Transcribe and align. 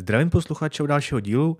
Zdravím 0.00 0.30
posluchače 0.30 0.82
u 0.82 0.86
dalšího 0.86 1.20
dílu. 1.20 1.58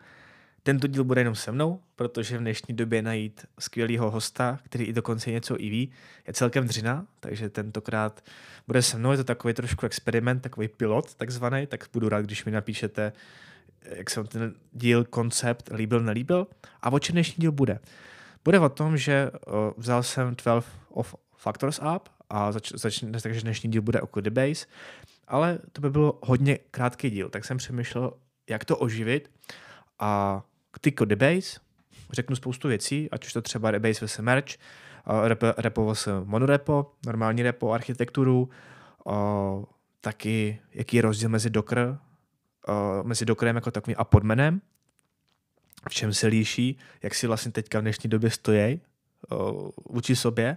Tento 0.63 0.87
díl 0.87 1.05
bude 1.05 1.21
jenom 1.21 1.35
se 1.35 1.53
mnou, 1.53 1.81
protože 1.97 2.39
v 2.39 2.41
dnešní 2.41 2.75
době 2.75 3.03
najít 3.03 3.47
skvělého 3.59 4.11
hosta, 4.11 4.59
který 4.63 4.85
i 4.85 4.93
dokonce 4.93 5.31
něco 5.31 5.61
i 5.61 5.71
ví, 5.71 5.91
je 6.27 6.33
celkem 6.33 6.67
dřina, 6.67 7.07
takže 7.21 7.51
tentokrát 7.51 8.25
bude 8.67 8.83
se 8.83 8.99
mnou, 8.99 9.11
je 9.11 9.17
to 9.17 9.25
takový 9.25 9.55
trošku 9.55 9.87
experiment, 9.87 10.43
takový 10.43 10.69
pilot 10.69 11.15
takzvaný, 11.15 11.67
tak 11.67 11.85
budu 11.93 12.09
rád, 12.09 12.25
když 12.25 12.45
mi 12.45 12.53
napíšete, 12.53 13.13
jak 13.85 14.11
se 14.11 14.25
ten 14.25 14.55
díl, 14.73 15.05
koncept 15.05 15.71
líbil, 15.75 16.01
nelíbil. 16.01 16.47
A 16.83 16.93
o 16.93 16.99
čem 16.99 17.13
dnešní 17.13 17.41
díl 17.41 17.53
bude? 17.53 17.81
Bude 18.45 18.61
o 18.61 18.69
tom, 18.69 18.97
že 18.97 19.31
vzal 19.77 20.03
jsem 20.03 20.35
12 20.35 20.67
of 20.89 21.15
Factors 21.37 21.81
Up 21.97 22.09
a 22.31 22.53
zač, 22.53 22.73
zač, 22.75 23.05
takže 23.23 23.41
dnešní 23.41 23.71
díl 23.71 23.83
bude 23.83 24.01
o 24.01 24.07
Codebase, 24.07 24.67
ale 25.29 25.59
to 25.73 25.81
by 25.81 25.91
bylo 25.91 26.19
hodně 26.23 26.59
krátký 26.71 27.11
díl, 27.11 27.29
tak 27.29 27.45
jsem 27.45 27.57
přemýšlel, 27.57 28.13
jak 28.49 28.65
to 28.65 28.77
oživit. 28.77 29.31
A 29.99 30.43
ty 30.81 30.93
Codebase, 30.93 31.61
řeknu 32.13 32.37
spoustu 32.37 32.69
věcí, 32.69 33.09
ať 33.11 33.27
už 33.27 33.33
to 33.33 33.43
třeba 33.43 33.71
Rebase 33.71 34.07
vs 34.07 34.19
Merch, 34.19 34.55
rep, 35.25 35.43
repo 35.57 35.93
vs 35.95 36.09
monorepo, 36.25 36.93
normální 37.07 37.43
repo, 37.43 37.73
architekturu, 37.73 38.49
o, 39.05 39.65
taky 40.01 40.61
jaký 40.75 40.97
je 40.97 41.03
rozdíl 41.03 41.29
mezi 41.29 41.51
Docker, 41.51 41.99
mezi 43.03 43.25
Dockerem 43.25 43.57
jako 43.57 43.71
takovým 43.71 43.97
a 43.99 44.05
podmenem, 44.05 44.61
v 45.89 45.95
čem 45.95 46.15
se 46.15 46.27
líší, 46.27 46.79
jak 47.03 47.15
si 47.15 47.27
vlastně 47.27 47.53
teďka 47.53 47.79
v 47.79 47.83
dnešní 47.83 48.11
době 48.11 48.31
stojí 48.31 48.81
vůči 49.91 50.17
sobě. 50.17 50.57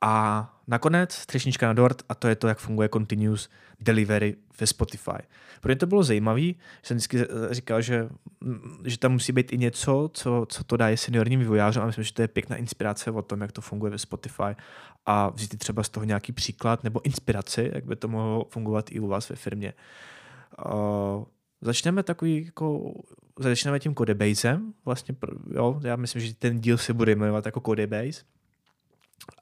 A 0.00 0.48
nakonec 0.72 1.26
třešnička 1.26 1.66
na 1.66 1.72
dort 1.72 2.02
a 2.08 2.14
to 2.14 2.28
je 2.28 2.36
to, 2.36 2.48
jak 2.48 2.58
funguje 2.58 2.88
continuous 2.88 3.48
delivery 3.80 4.36
ve 4.60 4.66
Spotify. 4.66 5.22
Pro 5.60 5.68
mě 5.68 5.76
to 5.76 5.86
bylo 5.86 6.02
zajímavé, 6.02 6.40
že 6.40 6.54
jsem 6.82 6.96
vždycky 6.96 7.18
říkal, 7.50 7.82
že, 7.82 8.08
že 8.84 8.98
tam 8.98 9.12
musí 9.12 9.32
být 9.32 9.52
i 9.52 9.58
něco, 9.58 10.10
co, 10.14 10.46
co 10.48 10.64
to 10.64 10.76
dá 10.76 10.88
je 10.88 10.96
seniorním 10.96 11.40
vývojářům 11.40 11.82
a 11.82 11.86
myslím, 11.86 12.04
že 12.04 12.12
to 12.12 12.22
je 12.22 12.28
pěkná 12.28 12.56
inspirace 12.56 13.10
o 13.10 13.22
tom, 13.22 13.40
jak 13.40 13.52
to 13.52 13.60
funguje 13.60 13.90
ve 13.90 13.98
Spotify 13.98 14.56
a 15.06 15.30
vzít 15.30 15.58
třeba 15.58 15.82
z 15.82 15.88
toho 15.88 16.04
nějaký 16.04 16.32
příklad 16.32 16.84
nebo 16.84 17.04
inspiraci, 17.04 17.70
jak 17.74 17.84
by 17.84 17.96
to 17.96 18.08
mohlo 18.08 18.46
fungovat 18.50 18.92
i 18.92 19.00
u 19.00 19.06
vás 19.06 19.28
ve 19.28 19.36
firmě. 19.36 19.72
Uh, 20.66 21.24
začneme 21.60 22.02
takový 22.02 22.44
jako 22.44 22.94
začneme 23.38 23.80
tím 23.80 23.94
Codebasem, 23.94 24.72
vlastně, 24.84 25.14
jo, 25.54 25.80
já 25.84 25.96
myslím, 25.96 26.22
že 26.22 26.34
ten 26.34 26.60
díl 26.60 26.78
se 26.78 26.92
bude 26.92 27.14
jmenovat 27.14 27.46
jako 27.46 27.60
Codebase 27.60 28.22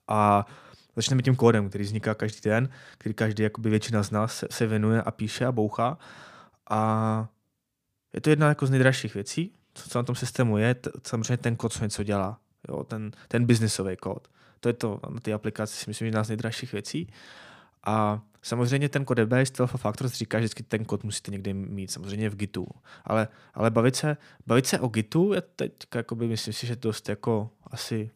a 0.09 0.47
začneme 0.97 1.23
tím 1.23 1.37
kódem, 1.37 1.69
který 1.69 1.85
vzniká 1.85 2.15
každý 2.15 2.41
den, 2.45 2.69
který 2.99 3.15
každý, 3.15 3.43
jakoby 3.43 3.71
většina 3.71 4.03
z 4.03 4.11
nás 4.11 4.37
se, 4.37 4.47
se 4.51 4.67
věnuje 4.67 5.03
a 5.03 5.11
píše 5.11 5.47
a 5.47 5.53
bouchá. 5.53 5.99
A 6.71 7.29
je 8.15 8.21
to 8.21 8.31
jedna 8.31 8.49
jako 8.49 8.67
z 8.67 8.71
nejdražších 8.71 9.15
věcí, 9.15 9.53
co 9.75 9.99
na 9.99 10.03
tom 10.03 10.15
systému 10.15 10.59
je, 10.59 10.75
t- 10.75 10.91
samozřejmě 11.03 11.37
ten 11.37 11.57
kód, 11.57 11.73
co 11.73 11.85
něco 11.85 12.03
dělá, 12.03 12.41
jo, 12.69 12.85
ten, 12.85 13.11
ten 13.29 13.47
biznisový 13.47 13.97
kód. 13.97 14.29
To 14.61 14.69
je 14.69 14.73
to, 14.73 15.01
na 15.09 15.21
té 15.21 15.33
aplikaci 15.33 15.77
si 15.77 15.91
myslím, 15.91 16.07
že 16.07 16.09
jedna 16.09 16.25
z 16.25 16.29
nejdražších 16.29 16.73
věcí. 16.73 17.13
A 17.85 18.23
samozřejmě 18.43 18.89
ten 18.89 19.07
Codebase 19.07 19.53
Alpha 19.59 19.79
Factors 19.79 20.13
říká, 20.13 20.39
že 20.39 20.41
vždycky 20.41 20.63
ten 20.63 20.85
kód 20.85 21.05
musíte 21.05 21.31
někdy 21.31 21.55
mít, 21.55 21.91
samozřejmě 21.91 22.31
v 22.31 22.37
Gitu. 22.37 22.67
Ale, 23.05 23.29
ale 23.55 23.71
bavit, 23.71 23.97
se, 23.97 24.17
bavit 24.47 24.67
se 24.67 24.81
o 24.81 24.89
Gitu 24.89 25.33
je 25.33 25.41
teď, 25.41 25.73
jakoby, 25.95 26.29
myslím 26.29 26.55
si, 26.55 26.67
že 26.67 26.77
dost 26.77 27.09
jako 27.09 27.51
asi 27.67 28.11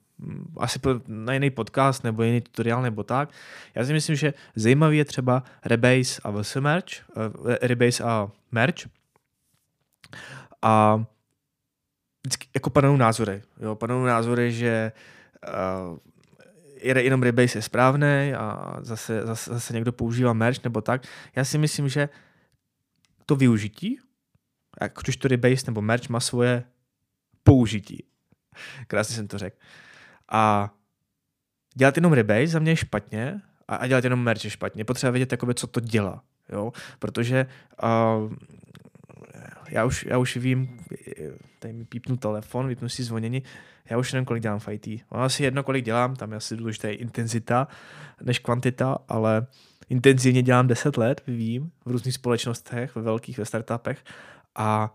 asi 0.56 0.80
na 1.06 1.32
jiný 1.32 1.50
podcast 1.50 2.04
nebo 2.04 2.22
jiný 2.22 2.40
tutoriál 2.40 2.82
nebo 2.82 3.02
tak. 3.02 3.30
Já 3.74 3.84
si 3.84 3.92
myslím, 3.92 4.16
že 4.16 4.34
zajímavý 4.56 4.98
je 4.98 5.04
třeba 5.04 5.42
Rebase 5.64 6.20
a 6.24 6.30
VS 6.30 6.56
Merch, 6.56 6.86
uh, 7.16 7.54
Rebase 7.62 8.04
a 8.04 8.30
Merch. 8.52 8.86
A 10.62 11.04
vždycky 12.26 12.48
jako 12.54 12.70
panují 12.70 12.98
názory. 12.98 13.42
Jo, 13.60 13.74
panují 13.74 14.06
názory, 14.06 14.52
že 14.52 14.92
uh, 15.90 15.98
jenom 16.82 17.22
Rebase 17.22 17.58
je 17.58 17.62
správný 17.62 18.32
a 18.36 18.76
zase, 18.80 19.26
zase, 19.26 19.54
zase 19.54 19.74
někdo 19.74 19.92
používá 19.92 20.32
Merch 20.32 20.64
nebo 20.64 20.80
tak. 20.80 21.02
Já 21.36 21.44
si 21.44 21.58
myslím, 21.58 21.88
že 21.88 22.08
to 23.26 23.36
využití, 23.36 23.98
jak 24.80 24.98
když 25.04 25.16
to 25.16 25.28
Rebase 25.28 25.66
nebo 25.66 25.82
Merch 25.82 26.08
má 26.08 26.20
svoje 26.20 26.64
použití. 27.42 28.04
Krásně 28.86 29.16
jsem 29.16 29.28
to 29.28 29.38
řekl. 29.38 29.56
A 30.34 30.74
dělat 31.74 31.96
jenom 31.96 32.12
rebase 32.12 32.46
za 32.46 32.58
mě 32.58 32.72
je 32.72 32.76
špatně 32.76 33.40
a, 33.68 33.76
a 33.76 33.86
dělat 33.86 34.04
jenom 34.04 34.22
merch 34.22 34.44
je 34.44 34.50
špatně. 34.50 34.84
Potřeba 34.84 35.10
vědět, 35.10 35.32
jakoby, 35.32 35.54
co 35.54 35.66
to 35.66 35.80
dělá. 35.80 36.22
Jo? 36.52 36.72
Protože 36.98 37.46
uh, 37.82 38.32
já, 39.68 39.84
už, 39.84 40.04
já 40.04 40.18
už 40.18 40.36
vím, 40.36 40.80
tady 41.58 41.74
mi 41.74 41.84
pípnu 41.84 42.16
telefon, 42.16 42.68
vypnu 42.68 42.88
si 42.88 43.02
zvonění, 43.02 43.42
já 43.90 43.98
už 43.98 44.12
nevím, 44.12 44.24
kolik 44.24 44.42
dělám 44.42 44.58
v 44.58 44.68
IT. 44.68 44.86
Ono 45.08 45.22
asi 45.22 45.44
jedno, 45.44 45.62
kolik 45.62 45.84
dělám, 45.84 46.16
tam 46.16 46.30
je 46.30 46.36
asi 46.36 46.56
důležitá 46.56 46.88
intenzita 46.88 47.68
než 48.22 48.38
kvantita, 48.38 48.98
ale 49.08 49.46
intenzivně 49.88 50.42
dělám 50.42 50.66
10 50.66 50.96
let, 50.96 51.22
vím, 51.26 51.70
v 51.84 51.90
různých 51.90 52.14
společnostech, 52.14 52.94
ve 52.94 53.02
velkých, 53.02 53.38
ve 53.38 53.44
startupech 53.44 54.04
a 54.54 54.92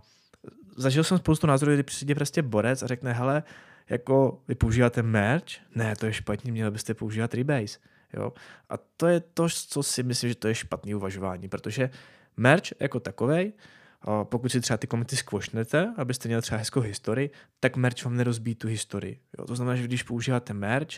zažil 0.77 1.03
jsem 1.03 1.17
spoustu 1.17 1.47
názorů, 1.47 1.73
kdy 1.73 1.83
přijde 1.83 2.15
prostě 2.15 2.41
borec 2.41 2.83
a 2.83 2.87
řekne, 2.87 3.13
hele, 3.13 3.43
jako 3.89 4.41
vy 4.47 4.55
používáte 4.55 5.03
merch, 5.03 5.45
ne, 5.75 5.95
to 5.95 6.05
je 6.05 6.13
špatně, 6.13 6.51
měli 6.51 6.71
byste 6.71 6.93
používat 6.93 7.33
Rebase. 7.33 7.79
Jo? 8.13 8.33
A 8.69 8.73
to 8.97 9.07
je 9.07 9.19
to, 9.19 9.47
co 9.49 9.83
si 9.83 10.03
myslím, 10.03 10.29
že 10.29 10.35
to 10.35 10.47
je 10.47 10.55
špatný 10.55 10.95
uvažování, 10.95 11.49
protože 11.49 11.89
merch 12.37 12.63
jako 12.79 12.99
takovej, 12.99 13.53
pokud 14.23 14.51
si 14.51 14.61
třeba 14.61 14.77
ty 14.77 14.87
komity 14.87 15.15
skvošnete, 15.15 15.93
abyste 15.97 16.29
měli 16.29 16.41
třeba 16.41 16.57
hezkou 16.57 16.81
historii, 16.81 17.29
tak 17.59 17.75
merch 17.75 18.05
vám 18.05 18.17
nerozbíjí 18.17 18.55
tu 18.55 18.67
historii. 18.67 19.19
Jo? 19.39 19.45
To 19.45 19.55
znamená, 19.55 19.75
že 19.75 19.83
když 19.83 20.03
používáte 20.03 20.53
merch 20.53 20.89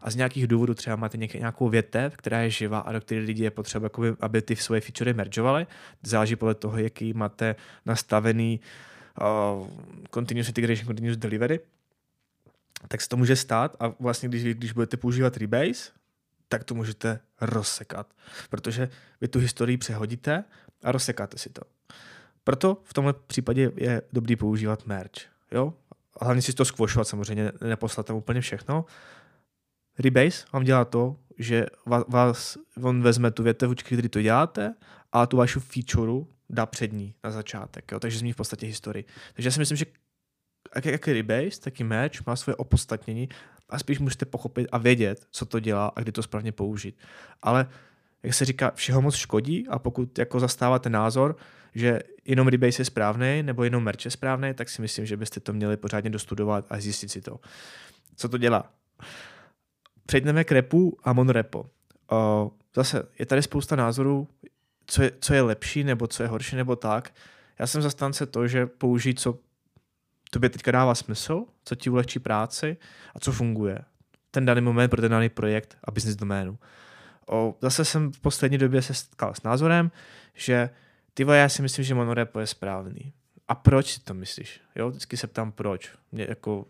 a 0.00 0.10
z 0.10 0.16
nějakých 0.16 0.46
důvodů 0.46 0.74
třeba 0.74 0.96
máte 0.96 1.16
nějakou 1.18 1.68
větev, 1.68 2.16
která 2.16 2.40
je 2.40 2.50
živá 2.50 2.78
a 2.78 2.92
do 2.92 3.00
které 3.00 3.20
lidi 3.20 3.42
je 3.42 3.50
potřeba, 3.50 3.90
aby 4.20 4.42
ty 4.42 4.56
svoje 4.56 4.80
featurey 4.80 5.14
mergeovali, 5.14 5.66
záleží 6.02 6.36
podle 6.36 6.54
toho, 6.54 6.78
jaký 6.78 7.12
máte 7.12 7.56
nastavený 7.86 8.60
uh, 9.20 9.68
continuous 10.14 10.48
integration, 10.48 10.86
continuous 10.86 11.16
delivery, 11.16 11.60
tak 12.88 13.00
se 13.00 13.08
to 13.08 13.16
může 13.16 13.36
stát 13.36 13.76
a 13.80 13.92
vlastně 14.00 14.28
když, 14.28 14.44
když 14.44 14.72
budete 14.72 14.96
používat 14.96 15.36
Rebase, 15.36 15.90
tak 16.48 16.64
to 16.64 16.74
můžete 16.74 17.20
rozsekat, 17.40 18.14
protože 18.50 18.88
vy 19.20 19.28
tu 19.28 19.38
historii 19.38 19.76
přehodíte 19.76 20.44
a 20.82 20.92
rozsekáte 20.92 21.38
si 21.38 21.50
to. 21.50 21.62
Proto 22.44 22.82
v 22.84 22.94
tomhle 22.94 23.12
případě 23.12 23.72
je 23.76 24.02
dobrý 24.12 24.36
používat 24.36 24.86
merge. 24.86 25.20
Jo? 25.52 25.74
A 26.20 26.24
hlavně 26.24 26.42
si 26.42 26.52
to 26.52 26.64
squashovat 26.64 27.08
samozřejmě, 27.08 27.52
neposlat 27.64 28.06
tam 28.06 28.16
úplně 28.16 28.40
všechno. 28.40 28.84
Rebase 29.98 30.46
vám 30.52 30.64
dělá 30.64 30.84
to, 30.84 31.16
že 31.38 31.66
vás, 32.08 32.58
on 32.82 33.02
vezme 33.02 33.30
tu 33.30 33.42
větev, 33.42 33.70
kdy 33.70 34.08
to 34.08 34.22
děláte 34.22 34.74
a 35.12 35.26
tu 35.26 35.36
vašu 35.36 35.60
feature 35.60 36.24
dá 36.50 36.66
před 36.66 36.92
ní 36.92 37.14
na 37.24 37.30
začátek. 37.30 37.92
Jo? 37.92 38.00
Takže 38.00 38.18
změní 38.18 38.32
v 38.32 38.36
podstatě 38.36 38.66
historii. 38.66 39.04
Takže 39.34 39.46
já 39.46 39.52
si 39.52 39.58
myslím, 39.58 39.76
že 39.76 39.86
jak, 40.74 40.84
jak 40.84 41.08
Rebase, 41.08 41.60
tak 41.60 41.80
i 41.80 41.84
Match 41.84 42.26
má 42.26 42.36
svoje 42.36 42.56
opodstatnění 42.56 43.28
a 43.68 43.78
spíš 43.78 43.98
musíte 43.98 44.24
pochopit 44.24 44.68
a 44.72 44.78
vědět, 44.78 45.26
co 45.30 45.46
to 45.46 45.60
dělá 45.60 45.92
a 45.96 46.00
kdy 46.00 46.12
to 46.12 46.22
správně 46.22 46.52
použít. 46.52 46.98
Ale 47.42 47.68
jak 48.22 48.34
se 48.34 48.44
říká, 48.44 48.72
všeho 48.74 49.02
moc 49.02 49.14
škodí 49.14 49.68
a 49.68 49.78
pokud 49.78 50.18
jako 50.18 50.40
zastáváte 50.40 50.90
názor, 50.90 51.36
že 51.74 52.00
jenom 52.24 52.48
Rebase 52.48 52.80
je 52.80 52.84
správný 52.84 53.42
nebo 53.42 53.64
jenom 53.64 53.84
Merch 53.84 54.04
je 54.04 54.10
správný, 54.10 54.54
tak 54.54 54.68
si 54.68 54.82
myslím, 54.82 55.06
že 55.06 55.16
byste 55.16 55.40
to 55.40 55.52
měli 55.52 55.76
pořádně 55.76 56.10
dostudovat 56.10 56.66
a 56.70 56.80
zjistit 56.80 57.08
si 57.08 57.20
to. 57.20 57.40
Co 58.16 58.28
to 58.28 58.38
dělá? 58.38 58.72
Přejdeme 60.06 60.44
k 60.44 60.52
repu 60.52 60.98
a 61.04 61.12
monorepo. 61.12 61.66
zase 62.74 63.02
je 63.18 63.26
tady 63.26 63.42
spousta 63.42 63.76
názorů, 63.76 64.28
co 64.86 65.02
je, 65.02 65.12
co 65.20 65.34
je 65.34 65.42
lepší 65.42 65.84
nebo 65.84 66.06
co 66.06 66.22
je 66.22 66.28
horší 66.28 66.56
nebo 66.56 66.76
tak. 66.76 67.14
Já 67.58 67.66
jsem 67.66 67.82
zastánce 67.82 68.26
to, 68.26 68.48
že 68.48 68.66
použít 68.66 69.20
co 69.20 69.38
tobě 70.30 70.50
teďka 70.50 70.70
dává 70.70 70.94
smysl, 70.94 71.44
co 71.64 71.74
ti 71.74 71.90
ulehčí 71.90 72.18
práci 72.18 72.76
a 73.14 73.20
co 73.20 73.32
funguje. 73.32 73.78
Ten 74.30 74.46
daný 74.46 74.60
moment 74.60 74.88
pro 74.88 75.00
ten 75.00 75.10
daný 75.10 75.28
projekt 75.28 75.78
a 75.84 75.90
business 75.90 76.16
doménu. 76.16 76.58
O, 77.28 77.56
zase 77.60 77.84
jsem 77.84 78.12
v 78.12 78.20
poslední 78.20 78.58
době 78.58 78.82
se 78.82 78.94
setkal 78.94 79.34
s 79.34 79.42
názorem, 79.42 79.90
že 80.34 80.70
ty 81.14 81.22
já 81.22 81.48
si 81.48 81.62
myslím, 81.62 81.84
že 81.84 81.94
monorepo 81.94 82.40
je 82.40 82.46
správný. 82.46 83.12
A 83.48 83.54
proč 83.54 83.92
si 83.92 84.00
to 84.00 84.14
myslíš? 84.14 84.60
Jo, 84.76 84.88
vždycky 84.88 85.16
se 85.16 85.26
ptám 85.26 85.52
proč. 85.52 85.92
Mě, 86.12 86.26
jako, 86.28 86.66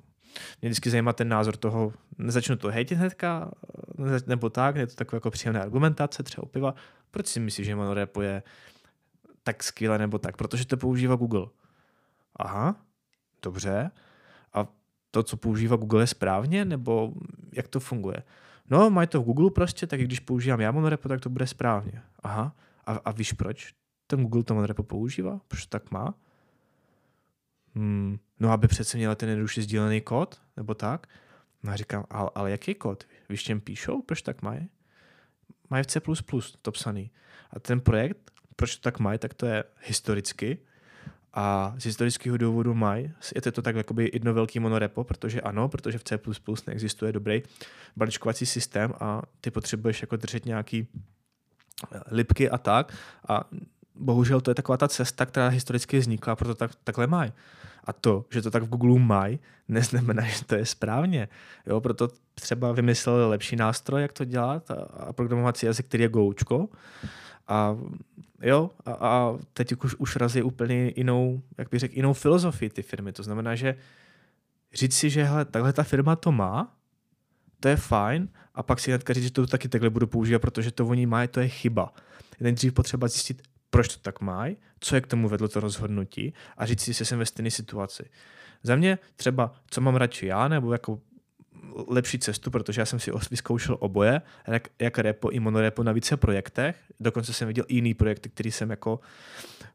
mě 0.61 0.71
vždycky 0.71 0.91
zajímá 0.91 1.13
ten 1.13 1.29
názor 1.29 1.57
toho, 1.57 1.93
nezačnu 2.19 2.57
to 2.57 2.69
hejtit 2.69 2.99
hnedka, 2.99 3.51
nebo 4.27 4.51
tak, 4.51 4.77
je 4.77 4.87
to 4.87 4.95
taková 4.95 5.17
jako 5.17 5.31
příjemná 5.31 5.63
argumentace, 5.63 6.23
třeba 6.23 6.47
piva. 6.47 6.75
Proč 7.11 7.27
si 7.27 7.41
myslíš, 7.41 7.67
že 7.67 7.77
monorepo 7.77 8.23
je 8.23 8.43
tak 9.43 9.63
skvělé 9.63 9.99
nebo 9.99 10.19
tak? 10.19 10.37
Protože 10.37 10.67
to 10.67 10.77
používá 10.77 11.17
Google. 11.17 11.47
Aha, 12.37 12.77
dobře. 13.47 13.91
A 14.53 14.67
to, 15.11 15.23
co 15.23 15.37
používá 15.37 15.77
Google, 15.77 16.03
je 16.03 16.07
správně, 16.07 16.65
nebo 16.65 17.13
jak 17.53 17.69
to 17.69 17.81
funguje? 17.81 18.23
No, 18.71 18.91
mají 18.91 19.09
to 19.09 19.21
v 19.21 19.25
Google 19.25 19.51
prostě, 19.51 19.87
tak 19.87 20.01
když 20.01 20.21
používám 20.21 20.61
já 20.61 20.71
monorepo, 20.73 21.09
tak 21.09 21.21
to 21.21 21.31
bude 21.31 21.47
správně. 21.47 22.03
Aha. 22.23 22.57
A, 22.87 22.93
a 22.93 23.11
víš 23.13 23.33
proč? 23.33 23.75
Ten 24.07 24.23
Google 24.23 24.43
to 24.43 24.55
monorepo 24.55 24.83
používá? 24.83 25.41
Proč 25.49 25.67
tak 25.67 25.91
má? 25.91 26.15
hmm, 27.77 28.19
no 28.41 28.53
aby 28.53 28.69
přece 28.69 28.97
měla 28.97 29.15
ten 29.15 29.29
jednoduše 29.29 29.63
sdílený 29.63 30.01
kód, 30.01 30.41
nebo 30.57 30.75
tak. 30.75 31.07
No 31.63 31.73
a 31.73 31.77
říkám, 31.77 32.05
ale, 32.11 32.31
ale 32.35 32.51
jaký 32.51 32.75
kód? 32.75 33.05
Víš, 33.29 33.43
čem 33.43 33.61
píšou? 33.61 34.03
Proč 34.03 34.23
tak 34.23 34.43
mají? 34.43 34.69
Mají 35.71 35.85
v 35.85 35.87
C++ 35.87 36.01
to 36.63 36.73
psaný. 36.73 37.11
A 37.51 37.61
ten 37.61 37.81
projekt, 37.81 38.31
proč 38.57 38.77
to 38.77 38.83
tak 38.83 38.99
mají, 38.99 39.19
tak 39.19 39.35
to 39.35 39.47
je 39.47 39.65
historicky. 39.87 40.59
A 41.39 41.75
z 41.79 41.85
historického 41.85 42.37
důvodu 42.37 42.75
mají, 42.75 43.13
je 43.35 43.53
to 43.53 43.63
tak 43.63 43.77
jakoby 43.77 44.11
jedno 44.13 44.35
velký 44.35 44.61
monorepo, 44.61 45.05
protože 45.05 45.41
ano, 45.41 45.69
protože 45.69 45.99
v 45.99 46.05
C++ 46.05 46.19
neexistuje 46.67 47.13
dobrý 47.13 47.43
balíčkovací 47.97 48.47
systém 48.47 48.93
a 49.01 49.23
ty 49.41 49.51
potřebuješ 49.51 50.01
jako 50.01 50.17
držet 50.17 50.47
nějaký 50.47 50.89
eh, 51.93 52.01
lipky 52.11 52.51
a 52.51 52.59
tak. 52.59 52.93
A 53.29 53.45
bohužel 53.95 54.41
to 54.41 54.51
je 54.51 54.55
taková 54.55 54.77
ta 54.77 54.89
cesta, 54.89 55.27
která 55.27 55.49
historicky 55.49 55.99
vznikla, 55.99 56.37
proto 56.37 56.55
tak, 56.55 56.71
takhle 56.85 57.07
mají. 57.07 57.33
A 57.87 57.93
to, 57.93 58.25
že 58.31 58.43
to 58.43 58.51
tak 58.51 58.63
v 58.63 58.69
Google 58.69 58.99
mají, 58.99 59.39
neznamená, 59.69 60.23
že 60.23 60.45
to 60.45 60.55
je 60.55 60.67
správně. 60.67 61.29
Jo, 61.67 61.81
proto 61.81 62.09
třeba 62.35 62.73
vymysleli 62.73 63.29
lepší 63.29 63.57
nástroj, 63.57 64.03
jak 64.03 64.13
to 64.13 64.25
dělat 64.25 64.71
a, 64.71 65.13
programovací 65.13 65.67
jazyk, 65.67 65.87
který 65.87 66.03
je 66.03 66.09
Goučko. 66.09 66.69
A 67.49 67.77
jo, 68.43 68.71
a, 68.85 68.93
a 68.93 69.39
teď 69.53 69.85
už, 69.85 69.95
už 69.95 70.17
razí 70.17 70.43
úplně 70.43 70.93
jinou, 70.97 71.43
jak 71.59 71.71
bych 71.71 71.81
řekl, 71.81 71.95
jinou 71.95 72.13
filozofii 72.13 72.71
ty 72.71 72.83
firmy. 72.83 73.13
To 73.13 73.23
znamená, 73.23 73.55
že 73.55 73.77
říct 74.75 74.97
si, 74.97 75.11
že 75.11 75.25
hele, 75.25 75.45
takhle 75.45 75.73
ta 75.73 75.83
firma 75.83 76.17
to 76.17 76.33
má, 76.33 76.77
to 77.61 77.69
je 77.69 77.77
fajn, 77.77 78.29
a 78.55 78.63
pak 78.63 78.81
si 78.81 78.91
hnedka 78.91 79.13
říct, 79.13 79.25
že 79.25 79.31
to 79.31 79.47
taky 79.47 79.69
takhle 79.69 79.91
budu 79.91 80.07
používat, 80.07 80.39
protože 80.39 80.71
to 80.71 80.87
oni 80.87 81.07
mají, 81.07 81.29
to 81.29 81.41
je 81.41 81.49
chyba. 81.49 81.93
Je 82.41 82.45
nejdřív 82.45 82.73
potřeba 82.73 83.09
zjistit, 83.09 83.43
proč 83.77 83.89
to 83.89 84.01
tak 84.03 84.21
mají, 84.21 84.57
co 84.81 84.95
je 84.95 85.01
k 85.01 85.07
tomu 85.07 85.29
vedlo 85.29 85.49
to 85.49 85.61
rozhodnutí 85.61 86.35
a 86.57 86.67
říct 86.67 86.81
si, 86.81 86.93
že 86.93 87.05
jsem 87.05 87.19
ve 87.19 87.27
stejné 87.27 87.51
situaci. 87.51 88.05
Za 88.63 88.77
mě 88.77 88.99
třeba, 89.17 89.55
co 89.71 89.81
mám 89.81 89.97
radši 89.97 90.27
já, 90.27 90.49
nebo 90.49 90.73
jako 90.73 91.01
lepší 91.89 92.19
cestu, 92.19 92.51
protože 92.51 92.81
já 92.81 92.87
jsem 92.87 92.99
si 92.99 93.11
vyzkoušel 93.31 93.77
oboje, 93.81 94.23
jak, 94.47 94.69
jak 94.79 94.99
repo 94.99 95.31
i 95.31 95.41
monorepo 95.41 95.83
na 95.83 95.93
více 95.93 96.17
projektech. 96.17 96.77
Dokonce 97.01 97.33
jsem 97.33 97.49
viděl 97.49 97.65
jiný 97.69 97.95
projekty, 97.95 98.29
který 98.29 98.51
jsem 98.51 98.71
jako, 98.71 99.01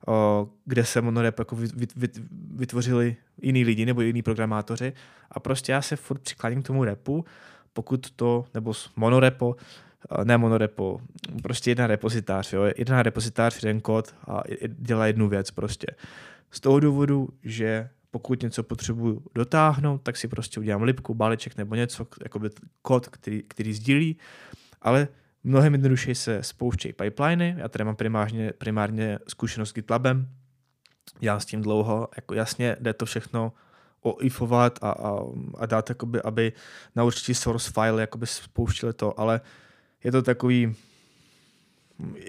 o, 0.07 0.49
kde 0.65 0.85
se 0.85 1.01
monorepo 1.01 1.41
jako 1.41 1.55
vyt, 1.55 1.95
vyt, 1.95 2.19
vytvořili 2.55 3.15
jiný 3.41 3.63
lidi 3.63 3.85
nebo 3.85 4.01
jiní 4.01 4.21
programátoři 4.21 4.93
a 5.31 5.39
prostě 5.39 5.71
já 5.71 5.81
se 5.81 5.95
furt 5.95 6.21
přikláním 6.21 6.63
k 6.63 6.67
tomu 6.67 6.83
repu, 6.83 7.25
pokud 7.73 8.11
to, 8.11 8.45
nebo 8.53 8.73
monorepo, 8.95 9.55
ne 10.23 10.37
monorepo, 10.37 11.01
prostě 11.43 11.71
jedna 11.71 11.87
repozitář, 11.87 12.53
jo, 12.53 12.63
jedna 12.77 13.03
repozitář, 13.03 13.63
jeden 13.63 13.81
kód 13.81 14.15
a 14.27 14.43
dělá 14.67 15.07
jednu 15.07 15.29
věc 15.29 15.51
prostě. 15.51 15.87
Z 16.51 16.59
toho 16.59 16.79
důvodu, 16.79 17.29
že 17.43 17.89
pokud 18.11 18.41
něco 18.41 18.63
potřebuju 18.63 19.23
dotáhnout, 19.35 20.01
tak 20.01 20.17
si 20.17 20.27
prostě 20.27 20.59
udělám 20.59 20.83
lipku, 20.83 21.13
balíček 21.13 21.57
nebo 21.57 21.75
něco, 21.75 22.07
jako 22.23 22.39
kód, 22.81 23.07
který, 23.07 23.43
který 23.47 23.73
sdílí, 23.73 24.17
ale 24.81 25.07
mnohem 25.43 25.73
jednodušeji 25.73 26.15
se 26.15 26.43
spouštějí 26.43 26.93
pipeliny, 26.93 27.55
já 27.57 27.67
tady 27.67 27.83
mám 27.83 27.95
primárně, 27.95 28.53
primárně 28.57 29.19
zkušenost 29.27 29.69
s 29.69 29.73
GitLabem, 29.73 30.27
já 31.21 31.39
s 31.39 31.45
tím 31.45 31.61
dlouho, 31.61 32.07
jako 32.15 32.33
jasně 32.33 32.77
jde 32.79 32.93
to 32.93 33.05
všechno 33.05 33.53
oifovat 34.01 34.79
a, 34.81 34.91
a, 34.91 35.19
a 35.57 35.65
dát, 35.65 35.89
jakoby, 35.89 36.21
aby 36.21 36.53
na 36.95 37.03
určitý 37.03 37.33
source 37.33 37.71
file 37.71 38.01
jakoby 38.01 38.27
spouštili 38.27 38.93
to, 38.93 39.19
ale 39.19 39.41
je 40.03 40.11
to 40.11 40.21
takový, 40.21 40.75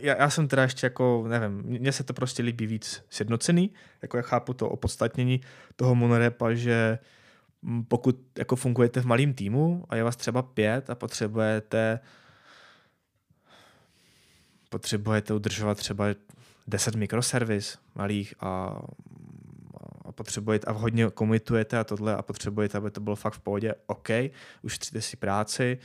já, 0.02 0.16
já 0.16 0.30
jsem 0.30 0.48
teda 0.48 0.62
ještě 0.62 0.86
jako, 0.86 1.24
nevím, 1.28 1.62
mně 1.64 1.92
se 1.92 2.04
to 2.04 2.12
prostě 2.12 2.42
líbí 2.42 2.66
víc 2.66 3.04
sjednocený, 3.10 3.70
jako 4.02 4.16
já 4.16 4.22
chápu 4.22 4.54
to 4.54 4.68
opodstatnění 4.68 5.40
toho 5.76 5.94
monorepa, 5.94 6.54
že 6.54 6.98
pokud 7.88 8.16
jako 8.38 8.56
fungujete 8.56 9.00
v 9.00 9.06
malém 9.06 9.34
týmu 9.34 9.84
a 9.88 9.96
je 9.96 10.04
vás 10.04 10.16
třeba 10.16 10.42
pět 10.42 10.90
a 10.90 10.94
potřebujete 10.94 12.00
potřebujete 14.72 15.34
udržovat 15.34 15.78
třeba 15.78 16.04
10 16.66 16.94
mikroservis 16.94 17.78
malých 17.94 18.34
a, 18.40 18.80
a 20.04 20.12
potřebujete 20.12 20.66
a 20.66 20.72
hodně 20.72 21.10
komitujete 21.10 21.78
a 21.78 21.84
tohle 21.84 22.16
a 22.16 22.22
potřebujete, 22.22 22.78
aby 22.78 22.90
to 22.90 23.00
bylo 23.00 23.16
fakt 23.16 23.34
v 23.34 23.40
pohodě, 23.40 23.74
OK, 23.86 24.08
ušetříte 24.62 25.00
si 25.00 25.16
práci, 25.16 25.78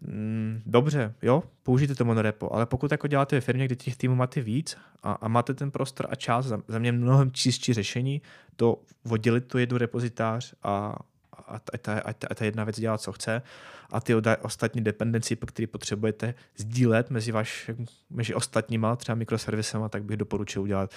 Mm, 0.00 0.62
dobře, 0.66 1.14
jo, 1.22 1.42
použijte 1.62 1.94
to 1.94 2.04
monorepo, 2.04 2.52
ale 2.52 2.66
pokud 2.66 2.90
jako 2.90 3.06
děláte 3.06 3.36
ve 3.36 3.40
firmě, 3.40 3.66
kde 3.66 3.76
těch 3.76 3.96
týmů 3.96 4.14
máte 4.14 4.40
víc 4.40 4.76
a, 5.02 5.12
a 5.12 5.28
máte 5.28 5.54
ten 5.54 5.70
prostor 5.70 6.06
a 6.10 6.14
čas, 6.14 6.46
za, 6.46 6.58
za 6.68 6.78
mě 6.78 6.92
mnohem 6.92 7.30
čistší 7.30 7.72
řešení, 7.72 8.22
to 8.56 8.82
oddělit 9.10 9.40
tu 9.40 9.58
jednu 9.58 9.78
repozitář 9.78 10.54
a, 10.62 10.96
a, 11.32 11.60
a, 11.72 11.78
ta, 11.78 12.00
a, 12.00 12.12
ta, 12.12 12.26
a 12.30 12.34
ta 12.34 12.44
jedna 12.44 12.64
věc 12.64 12.80
dělá, 12.80 12.98
co 12.98 13.12
chce 13.12 13.42
a 13.90 14.00
ty 14.00 14.14
ostatní 14.42 14.84
dependenci, 14.84 15.36
které 15.36 15.66
potřebujete 15.66 16.34
sdílet 16.56 17.10
mezi, 17.10 17.32
vaš, 17.32 17.70
mezi 18.10 18.34
ostatníma, 18.34 18.96
třeba 18.96 19.16
mikroservisema, 19.16 19.88
tak 19.88 20.04
bych 20.04 20.16
doporučil 20.16 20.62
udělat 20.62 20.94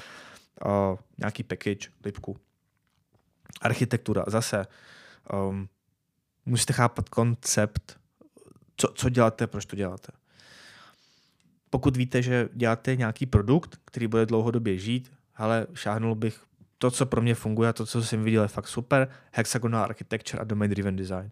uh, 0.65 0.71
nějaký 1.17 1.43
package, 1.43 1.89
lipku. 2.05 2.37
Architektura, 3.61 4.23
zase 4.27 4.65
um, 5.33 5.69
musíte 6.45 6.73
chápat 6.73 7.09
koncept 7.09 7.99
co, 8.79 8.87
co 8.95 9.09
děláte, 9.09 9.47
proč 9.47 9.65
to 9.65 9.75
děláte. 9.75 10.11
Pokud 11.69 11.97
víte, 11.97 12.21
že 12.21 12.49
děláte 12.53 12.95
nějaký 12.95 13.25
produkt, 13.25 13.79
který 13.85 14.07
bude 14.07 14.25
dlouhodobě 14.25 14.77
žít, 14.77 15.11
ale 15.35 15.67
šáhnul 15.73 16.15
bych 16.15 16.39
to, 16.77 16.91
co 16.91 17.05
pro 17.05 17.21
mě 17.21 17.35
funguje 17.35 17.69
a 17.69 17.73
to, 17.73 17.85
co 17.85 18.03
jsem 18.03 18.23
viděl, 18.23 18.41
je 18.41 18.47
fakt 18.47 18.67
super. 18.67 19.07
Hexagonal 19.31 19.83
architecture 19.83 20.41
a 20.41 20.43
domain 20.43 20.71
driven 20.71 20.95
design. 20.95 21.31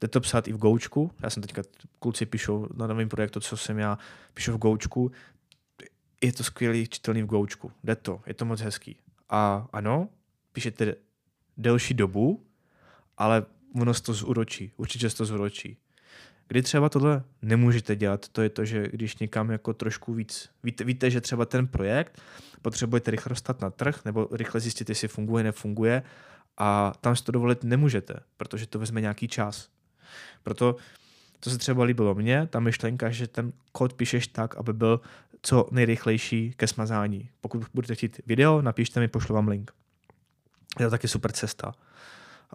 Jde 0.00 0.08
to 0.08 0.20
psát 0.20 0.48
i 0.48 0.52
v 0.52 0.56
Goučku. 0.56 1.10
Já 1.22 1.30
jsem 1.30 1.42
teďka, 1.42 1.62
kluci 1.98 2.26
píšou 2.26 2.68
na 2.74 2.86
novém 2.86 3.08
projektu, 3.08 3.40
co 3.40 3.56
jsem 3.56 3.78
já, 3.78 3.98
píšu 4.34 4.52
v 4.52 4.58
Goučku. 4.58 5.10
Je 6.22 6.32
to 6.32 6.44
skvělý 6.44 6.86
čitelný 6.86 7.22
v 7.22 7.26
Goučku. 7.26 7.72
Jde 7.84 7.96
to, 7.96 8.20
je 8.26 8.34
to 8.34 8.44
moc 8.44 8.60
hezký. 8.60 8.96
A 9.28 9.68
ano, 9.72 10.08
píšete 10.52 10.94
delší 11.56 11.94
dobu, 11.94 12.46
ale 13.18 13.46
ono 13.74 13.94
to 13.94 14.14
zúročí. 14.14 14.72
Určitě 14.76 15.10
se 15.10 15.16
to 15.16 15.24
zúročí. 15.24 15.76
Kdy 16.48 16.62
třeba 16.62 16.88
tohle 16.88 17.22
nemůžete 17.42 17.96
dělat, 17.96 18.28
to 18.28 18.42
je 18.42 18.48
to, 18.48 18.64
že 18.64 18.88
když 18.88 19.16
někam 19.16 19.50
jako 19.50 19.72
trošku 19.74 20.14
víc, 20.14 20.50
víte, 20.62 20.84
víte, 20.84 21.10
že 21.10 21.20
třeba 21.20 21.44
ten 21.44 21.66
projekt 21.66 22.22
potřebujete 22.62 23.10
rychle 23.10 23.30
dostat 23.30 23.60
na 23.60 23.70
trh 23.70 24.04
nebo 24.04 24.28
rychle 24.30 24.60
zjistit, 24.60 24.88
jestli 24.88 25.08
funguje, 25.08 25.44
nefunguje 25.44 26.02
a 26.58 26.92
tam 27.00 27.16
si 27.16 27.24
to 27.24 27.32
dovolit 27.32 27.64
nemůžete, 27.64 28.14
protože 28.36 28.66
to 28.66 28.78
vezme 28.78 29.00
nějaký 29.00 29.28
čas. 29.28 29.68
Proto 30.42 30.76
to 31.40 31.50
se 31.50 31.58
třeba 31.58 31.84
líbilo 31.84 32.14
mně, 32.14 32.46
ta 32.50 32.60
myšlenka, 32.60 33.10
že 33.10 33.26
ten 33.26 33.52
kód 33.72 33.92
píšeš 33.92 34.26
tak, 34.26 34.56
aby 34.56 34.72
byl 34.72 35.00
co 35.42 35.68
nejrychlejší 35.70 36.52
ke 36.56 36.66
smazání. 36.66 37.30
Pokud 37.40 37.66
budete 37.74 37.94
chtít 37.94 38.20
video, 38.26 38.62
napište 38.62 39.00
mi, 39.00 39.08
pošlu 39.08 39.34
vám 39.34 39.48
link. 39.48 39.72
Je 40.78 40.86
to 40.86 40.90
taky 40.90 41.08
super 41.08 41.32
cesta. 41.32 41.72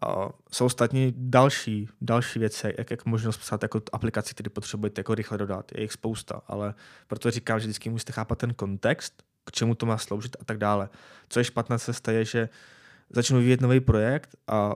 Uh, 0.07 0.31
jsou 0.51 0.65
ostatní 0.65 1.13
další, 1.17 1.89
další 2.01 2.39
věci, 2.39 2.73
jak, 2.77 2.91
jak 2.91 3.05
možnost 3.05 3.37
psát 3.37 3.63
jako 3.63 3.81
aplikaci, 3.93 4.33
které 4.33 4.49
potřebujete 4.49 4.99
jako 4.99 5.15
rychle 5.15 5.37
dodat. 5.37 5.71
Je 5.75 5.81
jich 5.81 5.91
spousta, 5.91 6.41
ale 6.47 6.73
proto 7.07 7.31
říkám, 7.31 7.59
že 7.59 7.63
vždycky 7.63 7.89
musíte 7.89 8.13
chápat 8.13 8.37
ten 8.37 8.53
kontext, 8.53 9.23
k 9.45 9.51
čemu 9.51 9.75
to 9.75 9.85
má 9.85 9.97
sloužit 9.97 10.37
a 10.39 10.45
tak 10.45 10.57
dále. 10.57 10.89
Co 11.29 11.39
je 11.39 11.43
špatná 11.43 11.77
cesta 11.77 12.11
je, 12.11 12.25
že 12.25 12.49
začnu 13.09 13.37
vyvíjet 13.37 13.61
nový 13.61 13.79
projekt 13.79 14.35
a 14.47 14.75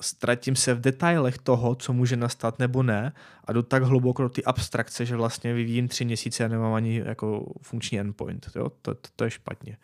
ztratím 0.00 0.56
se 0.56 0.74
v 0.74 0.80
detailech 0.80 1.38
toho, 1.38 1.74
co 1.74 1.92
může 1.92 2.16
nastat 2.16 2.58
nebo 2.58 2.82
ne 2.82 3.12
a 3.44 3.52
jdu 3.52 3.62
tak 3.62 3.82
hluboko 3.82 4.22
do 4.22 4.28
ty 4.28 4.44
abstrakce, 4.44 5.06
že 5.06 5.16
vlastně 5.16 5.54
vyvíjím 5.54 5.88
tři 5.88 6.04
měsíce 6.04 6.44
a 6.44 6.48
nemám 6.48 6.74
ani 6.74 7.02
jako 7.04 7.52
funkční 7.62 8.00
endpoint. 8.00 8.50
Jo? 8.56 8.70
To, 8.82 8.94
to, 8.94 9.08
to 9.16 9.24
je 9.24 9.30
špatně. 9.30 9.76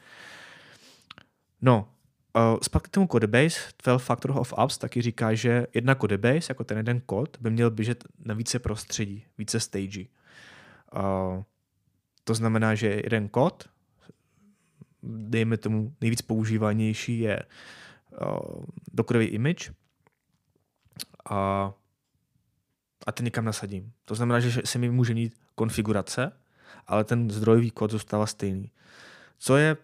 No, 1.62 1.88
Uh, 2.36 2.58
zpátky 2.62 2.88
k 2.88 2.94
tomu 2.94 3.06
Codebase, 3.06 3.60
12 3.82 4.02
Factor 4.02 4.30
of 4.30 4.54
Apps 4.56 4.78
taky 4.78 5.02
říká, 5.02 5.34
že 5.34 5.66
jedna 5.74 5.94
Codebase, 5.94 6.50
jako 6.50 6.64
ten 6.64 6.76
jeden 6.76 7.00
kód, 7.00 7.36
by 7.40 7.50
měl 7.50 7.70
běžet 7.70 8.04
na 8.18 8.34
více 8.34 8.58
prostředí, 8.58 9.24
více 9.38 9.60
stage. 9.60 10.00
Uh, 10.96 11.42
to 12.24 12.34
znamená, 12.34 12.74
že 12.74 13.00
jeden 13.04 13.28
kód, 13.28 13.68
dejme 15.02 15.56
tomu 15.56 15.94
nejvíc 16.00 16.22
používanější 16.22 17.20
je 17.20 17.42
uh, 18.22 18.64
dokodový 18.92 19.26
image 19.26 19.72
a, 21.30 21.72
a 23.06 23.12
ten 23.12 23.24
někam 23.24 23.44
nasadím. 23.44 23.92
To 24.04 24.14
znamená, 24.14 24.40
že 24.40 24.62
se 24.64 24.78
mi 24.78 24.90
může 24.90 25.14
mít 25.14 25.34
konfigurace, 25.54 26.32
ale 26.86 27.04
ten 27.04 27.30
zdrojový 27.30 27.70
kód 27.70 27.90
zůstává 27.90 28.26
stejný. 28.26 28.70
Co 29.38 29.56
je 29.56 29.76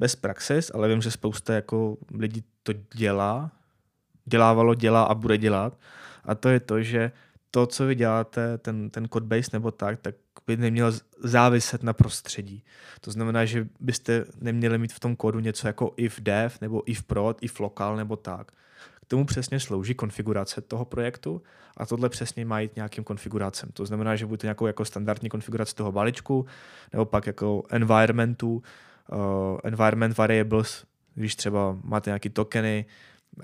bez 0.00 0.16
praxis, 0.16 0.70
ale 0.74 0.88
vím, 0.88 1.02
že 1.02 1.10
spousta 1.10 1.54
jako 1.54 1.96
lidí 2.14 2.44
to 2.62 2.72
dělá, 2.94 3.50
dělávalo, 4.24 4.74
dělá 4.74 5.02
a 5.02 5.14
bude 5.14 5.38
dělat. 5.38 5.78
A 6.24 6.34
to 6.34 6.48
je 6.48 6.60
to, 6.60 6.82
že 6.82 7.12
to, 7.50 7.66
co 7.66 7.86
vy 7.86 7.94
děláte, 7.94 8.58
ten, 8.58 8.90
ten 8.90 9.08
codebase 9.08 9.50
nebo 9.52 9.70
tak, 9.70 10.00
tak 10.00 10.14
by 10.46 10.56
neměl 10.56 10.92
záviset 11.22 11.82
na 11.82 11.92
prostředí. 11.92 12.64
To 13.00 13.10
znamená, 13.10 13.44
že 13.44 13.68
byste 13.80 14.24
neměli 14.40 14.78
mít 14.78 14.92
v 14.92 15.00
tom 15.00 15.16
kódu 15.16 15.40
něco 15.40 15.66
jako 15.66 15.94
if 15.96 16.20
dev 16.20 16.60
nebo 16.60 16.82
if 16.86 17.02
prod, 17.02 17.38
if 17.40 17.60
local 17.60 17.96
nebo 17.96 18.16
tak. 18.16 18.52
K 19.02 19.06
tomu 19.08 19.24
přesně 19.24 19.60
slouží 19.60 19.94
konfigurace 19.94 20.60
toho 20.60 20.84
projektu 20.84 21.42
a 21.76 21.86
tohle 21.86 22.08
přesně 22.08 22.44
má 22.44 22.60
jít 22.60 22.76
nějakým 22.76 23.04
konfiguracem. 23.04 23.68
To 23.72 23.86
znamená, 23.86 24.16
že 24.16 24.26
budete 24.26 24.46
nějakou 24.46 24.66
jako 24.66 24.84
standardní 24.84 25.28
konfiguraci 25.28 25.74
toho 25.74 25.92
balíčku 25.92 26.46
nebo 26.92 27.04
pak 27.04 27.26
jako 27.26 27.62
environmentu, 27.70 28.62
uh, 29.12 29.58
environment 29.64 30.16
variables, 30.16 30.84
když 31.14 31.36
třeba 31.36 31.78
máte 31.84 32.10
nějaké 32.10 32.30
tokeny, 32.30 32.84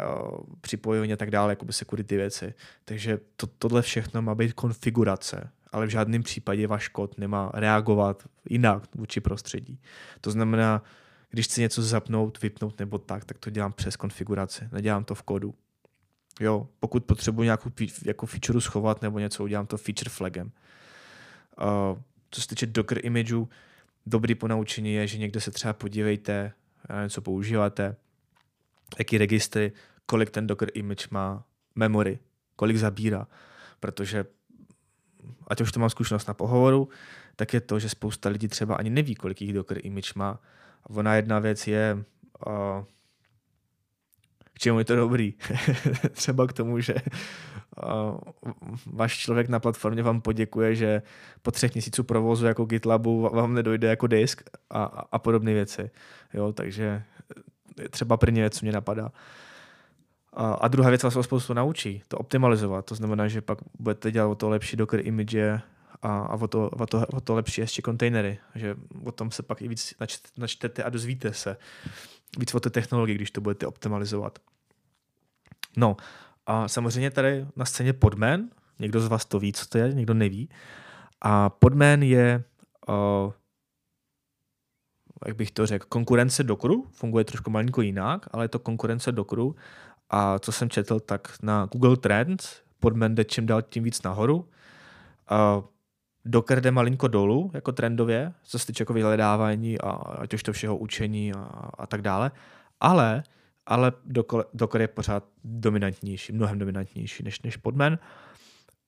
uh, 0.01 0.39
připojení 0.61 1.13
a 1.13 1.17
tak 1.17 1.31
dále, 1.31 1.53
jako 1.53 1.65
by 1.65 1.73
security 1.73 2.17
věci. 2.17 2.55
Takže 2.85 3.19
to, 3.37 3.47
tohle 3.47 3.83
všechno 3.83 4.23
má 4.23 4.35
být 4.35 4.53
konfigurace, 4.53 5.51
ale 5.73 5.87
v 5.87 5.91
žádném 5.91 6.23
případě 6.23 6.67
váš 6.67 6.89
kód 6.89 7.19
nemá 7.19 7.51
reagovat 7.55 8.29
jinak 8.51 8.83
vůči 8.95 9.21
prostředí. 9.21 9.81
To 10.21 10.31
znamená, 10.31 10.83
když 11.31 11.47
chci 11.47 11.61
něco 11.61 11.83
zapnout, 11.83 12.43
vypnout 12.43 12.79
nebo 12.79 12.99
tak, 12.99 13.25
tak 13.25 13.39
to 13.39 13.51
dělám 13.51 13.73
přes 13.73 13.97
konfiguraci, 13.97 14.69
nedělám 14.73 15.05
to 15.05 15.15
v 15.15 15.23
kódu. 15.23 15.55
Jo, 16.41 16.69
pokud 16.81 17.05
potřebuji 17.05 17.43
nějakou 17.43 17.71
jako 18.05 18.27
feature 18.27 18.61
schovat 18.61 19.03
nebo 19.03 19.19
něco, 19.19 19.45
udělám 19.45 19.67
to 19.67 19.77
feature 19.77 20.11
flagem. 20.11 20.53
Uh, 21.61 21.99
co 22.31 22.41
se 22.41 22.49
týče 22.49 22.67
Docker 22.67 23.07
imageu, 23.07 23.49
dobrý 24.07 24.35
ponaučení 24.35 24.95
je, 24.95 25.07
že 25.07 25.19
někde 25.19 25.41
se 25.41 25.51
třeba 25.51 25.73
podívejte, 25.73 26.53
co 27.09 27.21
používáte, 27.21 27.97
jaký 28.99 29.19
registry, 29.19 29.73
kolik 30.07 30.31
ten 30.31 30.47
Docker 30.47 30.71
image 30.75 31.09
má 31.11 31.45
memory, 31.75 32.19
kolik 32.57 32.77
zabírá, 32.77 33.27
protože 33.81 34.25
ať 35.47 35.61
už 35.61 35.73
to 35.73 35.81
mám 35.81 35.91
zkušenost 35.91 36.29
na 36.29 36.35
pohovoru, 36.35 36.89
tak 37.37 37.55
je 37.55 37.61
to, 37.61 37.79
že 37.79 37.89
spousta 37.89 38.29
lidí 38.29 38.49
třeba 38.49 38.75
ani 38.75 38.91
neví, 38.91 39.15
kolik 39.15 39.43
jich 39.43 39.53
Docker 39.53 39.79
image 39.83 40.15
má. 40.15 40.41
A 40.85 40.91
ona 40.91 41.15
jedna 41.15 41.39
věc 41.39 41.67
je, 41.67 42.05
uh, 42.47 42.85
k 44.53 44.59
čemu 44.59 44.79
je 44.79 44.85
to 44.85 44.97
dobrý. 44.97 45.35
třeba 46.13 46.47
k 46.47 46.53
tomu, 46.53 46.81
že 46.81 46.95
váš 48.87 49.19
člověk 49.19 49.49
na 49.49 49.61
platformě 49.61 50.03
vám 50.03 50.21
poděkuje, 50.21 50.75
že 50.75 51.03
po 51.43 51.51
třech 51.51 51.75
měsíců 51.75 52.05
provozu 52.05 52.47
jako 52.47 52.65
GitLabu 52.65 53.31
vám 53.33 53.55
nedojde 53.55 53.89
jako 53.89 54.07
disk 54.07 54.43
a, 54.71 54.85
a 55.13 55.19
podobné 55.19 55.55
věci. 55.55 55.91
Jo, 56.35 56.53
takže 56.53 57.03
třeba 57.91 58.17
první 58.17 58.41
věc, 58.41 58.59
co 58.59 58.65
mě 58.67 58.73
napadá. 58.73 59.13
A, 60.33 60.53
a 60.53 60.69
druhá 60.69 60.89
věc 60.89 61.03
vás 61.03 61.17
o 61.17 61.23
spoustu 61.23 61.55
naučí, 61.55 62.03
to 62.09 62.19
optimalizovat. 62.19 62.85
To 62.85 62.95
znamená, 62.95 63.29
že 63.29 63.41
pak 63.41 63.59
budete 63.79 64.11
dělat 64.11 64.29
o 64.29 64.35
to 64.35 64.49
lepší 64.49 64.77
Docker 64.77 65.07
image 65.07 65.61
a, 66.03 66.19
a 66.19 66.35
o, 66.35 66.49
to, 66.49 66.71
o, 66.71 66.87
to, 66.87 67.07
o 67.07 67.21
to 67.21 67.35
lepší 67.35 67.61
ještě 67.61 67.83
kontejnery. 67.83 68.39
Že 68.55 68.75
o 69.05 69.13
tom 69.13 69.31
se 69.31 69.43
pak 69.43 69.63
i 69.63 69.69
víc 69.69 69.95
načtete 70.37 70.83
a 70.83 70.91
dozvíte 70.91 71.33
se 71.33 71.57
víc 72.39 72.55
o 72.55 72.61
té 72.61 72.71
technologii, 72.71 73.15
když 73.15 73.31
to 73.31 73.41
budete 73.41 73.67
optimalizovat. 73.67 74.39
No 75.77 75.97
a 76.47 76.69
samozřejmě 76.69 77.11
tady 77.11 77.47
na 77.57 77.65
scéně 77.65 77.93
Podman, 77.93 78.41
někdo 78.79 79.01
z 79.01 79.09
vás 79.09 79.25
to 79.25 79.39
ví, 79.39 79.53
co 79.53 79.67
to 79.67 79.79
je, 79.79 79.93
někdo 79.93 80.15
neví. 80.15 80.49
A 81.21 81.51
Podman 81.51 82.03
je 82.03 82.45
uh, 82.89 83.33
jak 85.27 85.37
bych 85.37 85.51
to 85.51 85.67
řekl, 85.67 85.87
konkurence 85.89 86.43
Dockeru, 86.43 86.87
funguje 86.93 87.25
trošku 87.25 87.51
malinko 87.51 87.83
jinak, 87.83 88.27
ale 88.31 88.45
je 88.45 88.49
to 88.49 88.59
konkurence 88.59 89.13
Dockeru 89.13 89.57
a 90.11 90.39
co 90.39 90.53
jsem 90.53 90.71
četl, 90.71 91.01
tak 91.01 91.43
na 91.43 91.67
Google 91.67 91.97
Trends 91.97 92.63
Podman 92.81 93.15
jde 93.15 93.25
čím 93.25 93.47
dál 93.47 93.63
tím 93.63 93.85
víc 93.85 94.03
nahoru. 94.03 94.37
Uh, 94.37 95.65
Docker 96.25 96.61
jde 96.61 96.71
malinko 96.71 97.09
dolů, 97.09 97.51
jako 97.55 97.73
trendově, 97.73 98.33
co 98.43 98.59
se 98.59 98.67
týče 98.67 98.83
jako 98.83 98.93
vyhledávání 98.93 99.81
a 99.81 99.91
ať 99.91 100.35
už 100.35 100.43
to 100.43 100.53
všeho 100.53 100.77
učení 100.77 101.33
a, 101.33 101.39
a 101.79 101.87
tak 101.87 102.03
dále. 102.03 102.31
Ale, 102.81 103.23
ale 103.67 103.93
Docker 104.55 104.81
je 104.81 104.89
pořád 104.89 105.25
dominantnější, 105.45 106.33
mnohem 106.33 106.59
dominantnější 106.59 107.23
než, 107.23 107.43
než 107.43 107.57
Podman. 107.57 107.99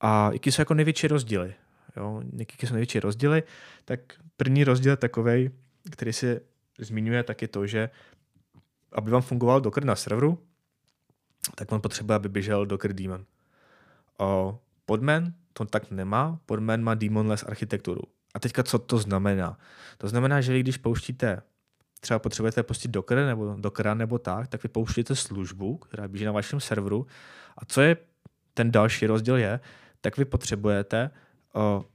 A 0.01 0.31
jaký 0.33 0.53
jsou 0.53 0.61
jako 0.63 0.75
největší 0.75 1.09
rozdíly? 1.09 1.55
Jo, 1.97 2.23
jaký 2.37 2.67
jsou 2.67 2.75
největší 2.75 3.01
rozdíly? 3.01 3.43
Tak 3.85 4.01
první 4.37 4.65
rozdíl 4.65 4.97
takový, 4.97 5.51
který 5.91 6.13
se 6.13 6.41
zmiňuje, 6.79 7.23
tak 7.23 7.43
je 7.43 7.49
to, 7.49 7.67
že 7.67 7.91
aby 8.93 9.11
vám 9.11 9.23
fungoval 9.23 9.61
Docker 9.61 9.85
na 9.85 9.97
serveru, 9.97 10.39
tak 11.55 11.73
on 11.73 11.81
potřebuje, 11.81 12.17
aby 12.17 12.29
běžel 12.29 12.67
Docker 12.67 12.93
daemon. 12.93 13.25
O, 14.19 14.59
Podman 14.87 15.33
to 15.53 15.65
tak 15.65 15.91
nemá, 15.91 16.41
Podman 16.47 16.83
má 16.83 16.95
daemonless 16.95 17.45
architekturu. 17.45 18.03
A 18.35 18.39
teďka 18.39 18.63
co 18.63 18.79
to 18.79 18.99
znamená? 18.99 19.59
To 19.99 20.09
znamená, 20.09 20.41
že 20.41 20.53
vy 20.53 20.61
když 20.61 20.77
pouštíte, 20.77 21.43
třeba 22.01 22.19
potřebujete 22.19 22.63
pustit 22.63 22.89
Docker 22.89 23.19
nebo 23.19 23.57
Dockera 23.59 23.95
nebo 23.95 24.19
tak, 24.19 24.49
tak 24.49 24.63
vy 24.63 24.69
pouštíte 24.69 25.17
službu, 25.17 25.77
která 25.77 26.09
běží 26.09 26.25
na 26.25 26.33
vašem 26.33 26.61
serveru. 26.61 27.07
A 27.57 27.65
co 27.65 27.81
je 27.81 27.97
ten 28.55 28.71
další 28.71 29.07
rozdíl 29.07 29.37
je, 29.37 29.61
tak 30.01 30.17
vy 30.17 30.25
potřebujete, 30.25 31.11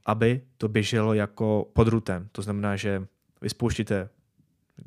aby 0.06 0.40
to 0.58 0.68
běželo 0.68 1.14
jako 1.14 1.70
pod 1.72 1.88
routem. 1.88 2.28
To 2.32 2.42
znamená, 2.42 2.76
že 2.76 3.06
vy 3.40 3.48
spouštíte, 3.48 4.08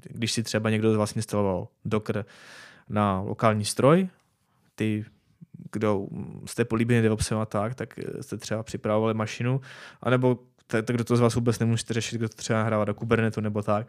když 0.04 0.32
si 0.32 0.44
třeba 0.44 0.70
někdo 0.70 0.94
z 0.94 0.98
vás 0.98 1.16
instaloval 1.16 1.68
Docker 1.86 2.26
na 2.90 3.22
lokální 3.22 3.66
stroj, 3.66 4.10
ty, 4.76 5.06
kdo 5.72 6.08
jste 6.46 6.66
políbení 6.66 7.02
DevOpsem 7.02 7.38
a 7.38 7.46
tak, 7.46 7.76
tak 7.76 8.00
jste 8.22 8.38
třeba 8.38 8.64
připravovali 8.64 9.14
mašinu, 9.14 9.62
anebo 10.02 10.40
tak, 10.68 10.86
kdo 10.86 11.04
to 11.04 11.16
z 11.16 11.20
vás 11.20 11.36
vůbec 11.36 11.60
nemůžete 11.60 11.94
řešit, 11.94 12.18
kdo 12.18 12.30
to 12.30 12.36
třeba 12.36 12.64
hrává 12.64 12.86
do 12.86 12.94
Kubernetu 12.94 13.42
nebo 13.42 13.62
tak. 13.62 13.88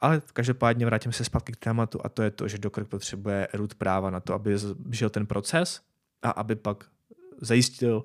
Ale 0.00 0.22
každopádně 0.32 0.86
vrátím 0.86 1.12
se 1.12 1.24
zpátky 1.24 1.52
k 1.52 1.56
tématu 1.56 2.00
a 2.04 2.08
to 2.08 2.22
je 2.22 2.30
to, 2.30 2.48
že 2.48 2.58
Docker 2.58 2.84
potřebuje 2.84 3.48
root 3.52 3.74
práva 3.74 4.10
na 4.10 4.20
to, 4.20 4.34
aby 4.34 4.56
žil 4.90 5.10
ten 5.10 5.26
proces 5.26 5.80
a 6.22 6.30
aby 6.30 6.56
pak 6.56 6.84
zajistil 7.40 8.04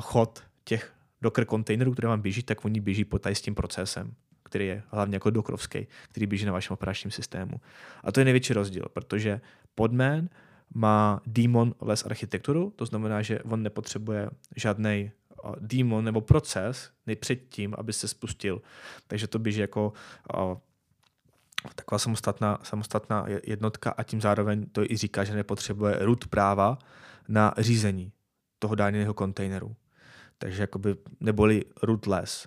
chod 0.00 0.42
těch 0.64 0.92
Docker 1.22 1.44
kontejnerů, 1.44 1.92
které 1.92 2.08
vám 2.08 2.20
běží, 2.20 2.42
tak 2.42 2.64
oni 2.64 2.80
běží 2.80 3.04
pod 3.04 3.26
s 3.26 3.40
tím 3.40 3.54
procesem 3.54 4.14
který 4.48 4.66
je 4.66 4.82
hlavně 4.90 5.16
jako 5.16 5.30
dokrovský, 5.30 5.86
který 6.08 6.26
běží 6.26 6.44
na 6.44 6.52
vašem 6.52 6.74
operačním 6.74 7.10
systému. 7.10 7.60
A 8.04 8.12
to 8.12 8.20
je 8.20 8.24
největší 8.24 8.52
rozdíl, 8.52 8.84
protože 8.92 9.40
Podman 9.74 10.28
má 10.74 11.20
daemon 11.26 11.74
less 11.80 12.06
architekturu, 12.06 12.72
to 12.76 12.86
znamená, 12.86 13.22
že 13.22 13.42
on 13.42 13.62
nepotřebuje 13.62 14.30
žádný 14.56 15.10
uh, 15.44 15.54
daemon 15.60 16.04
nebo 16.04 16.20
proces 16.20 16.90
předtím, 17.20 17.74
aby 17.78 17.92
se 17.92 18.08
spustil. 18.08 18.62
Takže 19.06 19.26
to 19.26 19.38
běží 19.38 19.60
jako 19.60 19.92
uh, 20.36 20.56
taková 21.74 21.98
samostatná, 21.98 22.58
samostatná 22.62 23.26
jednotka 23.46 23.90
a 23.90 24.02
tím 24.02 24.20
zároveň 24.20 24.66
to 24.72 24.84
i 24.84 24.96
říká, 24.96 25.24
že 25.24 25.34
nepotřebuje 25.34 25.96
root 25.98 26.26
práva 26.26 26.78
na 27.28 27.54
řízení 27.58 28.12
toho 28.58 28.74
daného 28.74 29.14
kontejneru. 29.14 29.76
Takže 30.38 30.62
jakoby 30.62 30.96
neboli 31.20 31.64
rootless. 31.82 32.46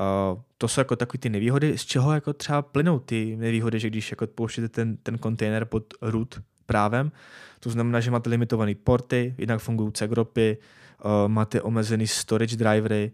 Uh, 0.00 0.40
to 0.58 0.68
jsou 0.68 0.80
jako 0.80 0.96
takové 0.96 1.18
ty 1.18 1.28
nevýhody, 1.28 1.78
z 1.78 1.84
čeho 1.84 2.12
jako 2.12 2.32
třeba 2.32 2.62
plynou 2.62 2.98
ty 2.98 3.36
nevýhody, 3.36 3.80
že 3.80 3.90
když 3.90 4.10
jako 4.10 4.26
pouštíte 4.26 4.68
ten, 4.68 4.96
ten 4.96 5.18
kontejner 5.18 5.64
pod 5.64 5.94
root 6.02 6.40
právem, 6.66 7.12
to 7.60 7.70
znamená, 7.70 8.00
že 8.00 8.10
máte 8.10 8.30
limitované 8.30 8.74
porty, 8.74 9.34
jinak 9.38 9.60
fungují 9.60 9.92
cgropy, 9.92 10.58
uh, 11.04 11.28
máte 11.28 11.62
omezený 11.62 12.06
storage 12.06 12.56
drivery 12.56 13.12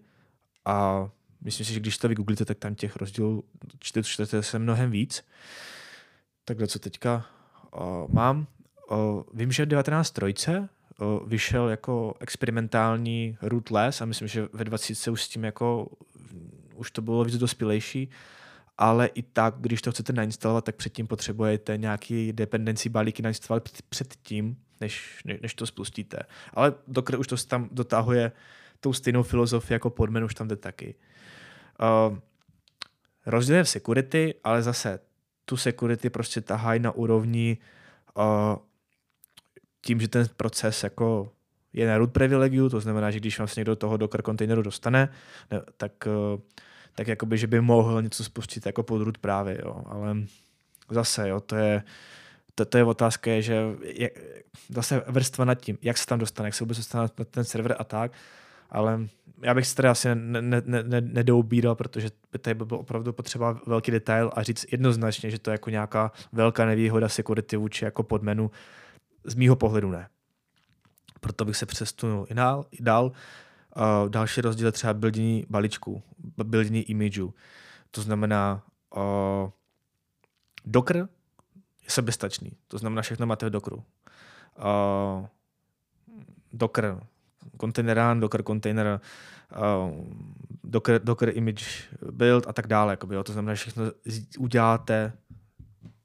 a 0.65 1.09
myslím 1.41 1.67
si, 1.67 1.73
že 1.73 1.81
když 1.81 1.99
to 1.99 2.09
vygooglíte, 2.09 2.45
tak 2.45 2.59
tam 2.59 2.75
těch 2.75 2.97
rozdílů 2.97 3.45
čtete 3.81 4.43
se 4.43 4.59
mnohem 4.59 4.91
víc. 4.91 5.25
Takhle, 6.45 6.67
co 6.67 6.79
teďka 6.79 7.27
uh, 7.77 8.15
mám. 8.15 8.47
Uh, 8.91 9.23
vím, 9.35 9.53
že 9.53 9.67
19 9.67 10.11
trojce 10.11 10.69
uh, 11.01 11.29
vyšel 11.29 11.69
jako 11.69 12.15
experimentální 12.21 13.37
rootless 13.43 14.01
a 14.01 14.05
myslím, 14.05 14.29
že 14.29 14.49
ve 14.53 14.65
20 14.65 15.09
už 15.09 15.23
s 15.23 15.29
tím 15.29 15.45
jako 15.45 15.89
už 16.81 16.91
to 16.91 17.03
bylo 17.03 17.25
víc 17.25 17.39
dospělejší, 17.39 18.11
ale 18.79 19.07
i 19.07 19.23
tak, 19.23 19.55
když 19.59 19.83
to 19.83 19.91
chcete 19.91 20.13
nainstalovat, 20.13 20.65
tak 20.65 20.77
předtím 20.77 21.07
potřebujete 21.07 21.77
nějaký 21.77 22.33
dependency 22.33 22.89
balíky 22.89 23.23
nainstalovat 23.23 23.69
předtím, 23.89 24.57
než, 24.81 25.23
než 25.43 25.55
to 25.55 25.67
spustíte. 25.67 26.19
Ale 26.55 26.75
Docker 26.89 27.19
už 27.19 27.27
to 27.27 27.37
tam 27.37 27.69
dotahuje 27.73 28.33
tou 28.81 28.93
stejnou 28.93 29.23
filozofii 29.23 29.75
jako 29.75 29.91
podmen 29.91 30.25
už 30.25 30.35
tam 30.35 30.49
jde 30.49 30.57
taky. 30.57 30.95
Uh, 31.83 32.19
rozdíl 33.27 33.57
je 33.57 33.65
v 33.65 33.69
security, 33.69 34.35
ale 34.45 34.63
zase 34.63 35.01
tu 35.45 35.57
security 35.57 36.11
prostě 36.11 36.41
tahají 36.41 36.81
na 36.81 36.93
úrovni 36.93 37.59
uh, 38.15 38.25
tím, 39.81 40.01
že 40.01 40.09
ten 40.09 40.27
proces 40.37 40.85
jako 40.85 41.33
je 41.73 41.87
na 41.87 41.99
root 41.99 42.13
privilegiu, 42.13 42.69
to 42.69 42.81
znamená, 42.81 43.11
že 43.11 43.21
když 43.21 43.39
vám 43.39 43.49
se 43.49 43.61
někdo 43.61 43.73
do 43.73 43.77
toho 43.77 43.97
Docker 43.97 44.23
kontejneru 44.23 44.63
dostane, 44.63 45.09
ne, 45.51 45.63
tak 45.77 45.93
uh, 46.07 46.41
tak 46.95 47.09
jakoby, 47.09 47.39
že 47.39 47.47
by 47.47 47.61
mohl 47.61 48.03
něco 48.03 48.25
spustit 48.25 48.67
jako 48.67 48.83
podrud 48.83 49.19
právě, 49.19 49.59
jo. 49.65 49.83
ale 49.87 50.17
zase, 50.91 51.29
jo, 51.29 51.41
to 51.41 51.57
je, 51.57 51.83
to, 52.55 52.65
to 52.65 52.79
je 52.79 52.85
otázka, 52.85 53.41
že 53.41 53.63
je, 53.83 54.11
zase 54.69 55.03
vrstva 55.07 55.45
nad 55.45 55.55
tím, 55.55 55.79
jak 55.83 55.99
se 55.99 56.07
tam 56.07 56.19
dostane, 56.19 56.47
jak 56.47 56.55
se 56.55 56.65
vůbec 56.65 56.77
dostane 56.77 57.09
na 57.19 57.25
ten 57.25 57.45
server 57.45 57.77
a 57.79 57.85
tak. 57.85 58.13
Ale 58.71 59.07
já 59.43 59.55
bych 59.55 59.67
se 59.67 59.75
tady 59.77 59.89
asi 59.89 60.15
ne, 60.15 60.43
ne, 60.43 60.63
ne, 61.01 61.25
protože 61.75 62.11
by 62.33 62.39
tady 62.39 62.55
by 62.55 62.65
byl 62.65 62.77
opravdu 62.77 63.13
potřeba 63.13 63.61
velký 63.67 63.91
detail 63.91 64.31
a 64.35 64.43
říct 64.43 64.67
jednoznačně, 64.73 65.31
že 65.31 65.39
to 65.39 65.51
je 65.51 65.53
jako 65.53 65.71
nějaká 65.71 66.13
velká 66.33 66.67
nevýhoda 66.67 67.09
security 67.09 67.57
vůči 67.57 67.85
jako 67.85 68.03
podmenu. 68.03 68.51
Z 69.25 69.35
mýho 69.35 69.57
pohledu 69.57 69.91
ne. 69.91 70.09
Proto 71.21 71.45
bych 71.45 71.57
se 71.57 71.67
přestunul 71.67 72.27
i 72.31 72.35
dál. 72.35 72.67
I 72.71 72.83
dál. 72.83 73.05
Uh, 73.05 74.09
další 74.09 74.41
rozdíl 74.41 74.67
je 74.67 74.73
třeba 74.73 74.95
buildění 74.95 75.47
balíčků, 75.51 76.03
buildění 76.45 76.83
imageu. 76.83 77.35
To 77.91 78.03
znamená, 78.03 78.63
uh, 78.97 79.51
Docker 80.65 80.97
je 81.83 81.89
sebestačný. 81.89 82.53
To 82.69 82.79
znamená, 82.79 83.03
všechno 83.03 83.27
máte 83.27 83.47
v 83.47 83.51
Dockeru. 83.51 83.77
Uh, 83.77 85.27
Docker, 86.53 87.01
kontejnerán, 87.57 88.21
Docker 88.21 88.43
container, 88.43 89.01
uh, 89.57 90.05
Docker, 90.65 91.01
Docker 91.05 91.37
image 91.37 91.65
build 92.11 92.47
a 92.49 92.53
tak 92.53 92.67
dále. 92.67 92.93
Jakoby, 92.93 93.15
jo. 93.15 93.25
To 93.25 93.33
znamená, 93.33 93.55
že 93.55 93.61
všechno 93.61 93.85
uděláte 94.39 95.13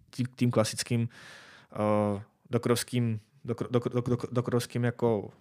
tím, 0.10 0.28
tím 0.36 0.52
klasickým 0.52 1.10
uh, 2.12 2.22
dokrovským, 2.50 3.20
dokr, 3.46 3.68
dokr, 3.72 3.90
dokr, 3.90 4.28
dokrovským 4.32 4.84
jako 4.84 5.32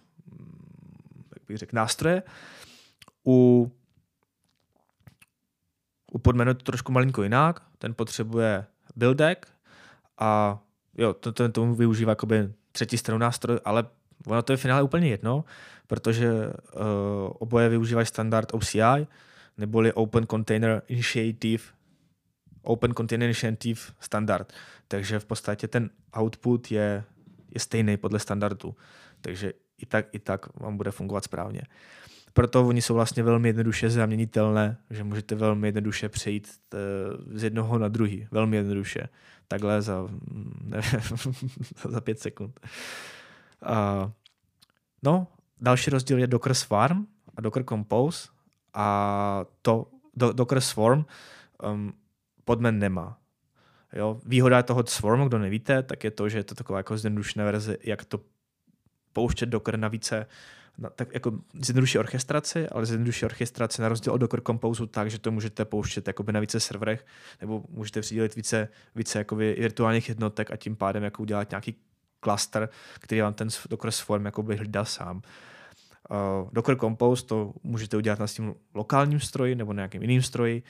jak 1.35 1.43
bych 1.47 1.57
řekl, 1.57 1.75
nástroje. 1.75 2.23
U, 3.27 3.71
u 6.11 6.19
podmenu 6.19 6.53
to 6.53 6.63
trošku 6.63 6.91
malinko 6.91 7.23
jinak. 7.23 7.61
Ten 7.77 7.93
potřebuje 7.93 8.65
buildek 8.95 9.47
a 10.17 10.59
jo, 10.97 11.13
to, 11.13 11.31
to, 11.31 11.49
tomu 11.49 11.75
využívá 11.75 12.11
jakoby 12.11 12.53
třetí 12.71 12.97
stranu 12.97 13.19
nástroj, 13.19 13.59
ale 13.65 13.85
ono 14.27 14.41
to 14.41 14.53
je 14.53 14.57
v 14.57 14.61
finále 14.61 14.83
úplně 14.83 15.07
jedno, 15.07 15.43
protože 15.87 16.31
uh, 16.33 16.51
oboje 17.39 17.69
využívají 17.69 18.07
standard 18.07 18.53
OCI, 18.53 19.07
neboli 19.57 19.93
Open 19.93 20.27
Container 20.27 20.81
Initiative, 20.87 21.63
Open 22.61 22.93
Container 22.93 23.25
Initiative 23.25 23.81
standard. 23.99 24.53
Takže 24.87 25.19
v 25.19 25.25
podstatě 25.25 25.67
ten 25.67 25.89
output 26.19 26.71
je, 26.71 27.03
je 27.51 27.59
stejný 27.59 27.97
podle 27.97 28.19
standardu. 28.19 28.75
Takže 29.21 29.53
i 29.77 29.85
tak, 29.85 30.05
i 30.11 30.19
tak 30.19 30.59
vám 30.59 30.77
bude 30.77 30.91
fungovat 30.91 31.23
správně. 31.23 31.61
Proto 32.33 32.67
oni 32.67 32.81
jsou 32.81 32.93
vlastně 32.93 33.23
velmi 33.23 33.49
jednoduše 33.49 33.89
zaměnitelné, 33.89 34.77
že 34.89 35.03
můžete 35.03 35.35
velmi 35.35 35.67
jednoduše 35.67 36.09
přejít 36.09 36.49
eh, 36.73 36.77
z 37.39 37.43
jednoho 37.43 37.79
na 37.79 37.87
druhý. 37.87 38.27
Velmi 38.31 38.57
jednoduše. 38.57 39.09
Takhle 39.47 39.81
za, 39.81 40.07
nevím, 40.63 40.91
za 41.89 42.01
pět 42.01 42.19
sekund. 42.19 42.59
Uh, 43.69 44.11
no, 45.03 45.27
další 45.61 45.89
rozdíl 45.89 46.17
je 46.17 46.27
Docker 46.27 46.53
Swarm 46.53 47.07
a 47.37 47.41
Docker 47.41 47.63
Compose 47.63 48.29
a 48.73 49.45
to 49.61 49.87
do, 50.15 50.33
Docker 50.33 50.61
Swarm 50.61 51.05
um, 51.63 51.93
podmen 52.45 52.79
nemá. 52.79 53.17
Jo? 53.93 54.19
Výhoda 54.25 54.63
toho 54.63 54.83
Swarmu, 54.87 55.27
kdo 55.27 55.39
nevíte, 55.39 55.83
tak 55.83 56.03
je 56.03 56.11
to, 56.11 56.29
že 56.29 56.37
je 56.37 56.43
to 56.43 56.55
taková 56.55 56.79
jako 56.79 56.97
zjednodušená 56.97 57.45
verze, 57.45 57.77
jak 57.83 58.05
to 58.05 58.19
pouštět 59.13 59.45
Docker 59.45 59.79
na 59.79 59.87
více 59.87 60.27
na, 60.77 60.89
tak 60.89 61.13
jako 61.13 61.39
zjednoduší 61.53 61.99
orchestraci, 61.99 62.69
ale 62.69 62.85
zjednoduší 62.85 63.25
orchestraci 63.25 63.81
na 63.81 63.89
rozdíl 63.89 64.13
od 64.13 64.17
Docker 64.17 64.41
Compose 64.41 64.87
tak, 64.87 65.11
že 65.11 65.19
to 65.19 65.31
můžete 65.31 65.65
pouštět 65.65 66.07
jakoby 66.07 66.31
na 66.31 66.39
více 66.39 66.59
serverech, 66.59 67.05
nebo 67.41 67.63
můžete 67.69 68.01
přidělit 68.01 68.35
více, 68.35 68.67
více 68.95 69.17
jakoby 69.17 69.55
virtuálních 69.59 70.09
jednotek 70.09 70.51
a 70.51 70.55
tím 70.55 70.75
pádem 70.75 71.03
jako 71.03 71.21
udělat 71.21 71.49
nějaký 71.49 71.75
cluster, 72.25 72.69
který 72.99 73.21
vám 73.21 73.33
ten 73.33 73.47
Docker 73.69 73.91
Swarm 73.91 74.25
jakoby 74.25 74.55
hlídá 74.55 74.85
sám. 74.85 75.21
Uh, 76.09 76.49
Docker 76.53 76.77
Compose 76.77 77.25
to 77.25 77.53
můžete 77.63 77.97
udělat 77.97 78.19
na 78.19 78.27
tím 78.27 78.55
lokálním 78.73 79.19
stroji 79.19 79.55
nebo 79.55 79.73
na 79.73 79.77
nějakým 79.77 80.01
jiným 80.01 80.21
stroji 80.21 80.63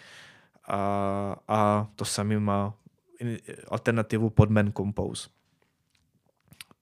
a, 0.68 1.36
a 1.48 1.88
to 1.96 2.06
samý 2.06 2.38
má 2.38 2.74
alternativu 3.68 4.30
podman 4.30 4.72
Compose. 4.72 5.30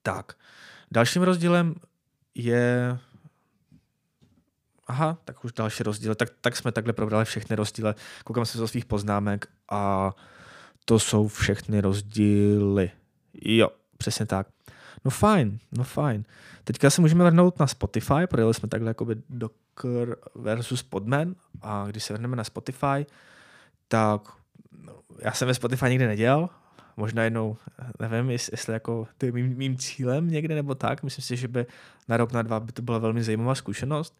Tak, 0.02 0.36
dalším 0.90 1.22
rozdílem 1.22 1.74
je 2.34 2.98
Aha, 4.86 5.18
tak 5.24 5.44
už 5.44 5.52
další 5.52 5.82
rozdíl. 5.82 6.14
Tak, 6.14 6.28
tak 6.40 6.56
jsme 6.56 6.72
takhle 6.72 6.92
probrali 6.92 7.24
všechny 7.24 7.56
rozdíly. 7.56 7.94
Koukám 8.24 8.46
se 8.46 8.58
do 8.58 8.68
svých 8.68 8.84
poznámek 8.84 9.48
a 9.68 10.12
to 10.84 10.98
jsou 10.98 11.28
všechny 11.28 11.80
rozdíly. 11.80 12.90
Jo, 13.34 13.68
přesně 13.98 14.26
tak. 14.26 14.53
No 15.04 15.10
fajn, 15.10 15.58
no 15.72 15.84
fajn. 15.84 16.24
Teďka 16.64 16.90
se 16.90 17.00
můžeme 17.00 17.24
vrhnout 17.24 17.58
na 17.58 17.66
Spotify, 17.66 18.26
projeli 18.30 18.54
jsme 18.54 18.68
takhle 18.68 18.90
jakoby 18.90 19.16
Docker 19.30 20.16
versus 20.34 20.82
Podman 20.82 21.34
a 21.62 21.86
když 21.90 22.04
se 22.04 22.12
vrhneme 22.12 22.36
na 22.36 22.44
Spotify, 22.44 23.06
tak 23.88 24.20
no, 24.82 24.92
já 25.18 25.32
jsem 25.32 25.48
ve 25.48 25.54
Spotify 25.54 25.88
nikdy 25.88 26.06
nedělal, 26.06 26.48
možná 26.96 27.24
jednou, 27.24 27.56
nevím, 28.00 28.30
jestli 28.30 28.72
jako 28.72 29.08
to 29.18 29.26
je 29.26 29.32
mým, 29.32 29.56
mým 29.56 29.78
cílem 29.78 30.30
někde 30.30 30.54
nebo 30.54 30.74
tak, 30.74 31.02
myslím 31.02 31.22
si, 31.22 31.36
že 31.36 31.48
by 31.48 31.66
na 32.08 32.16
rok, 32.16 32.32
na 32.32 32.42
dva 32.42 32.60
by 32.60 32.72
to 32.72 32.82
byla 32.82 32.98
velmi 32.98 33.22
zajímavá 33.22 33.54
zkušenost. 33.54 34.18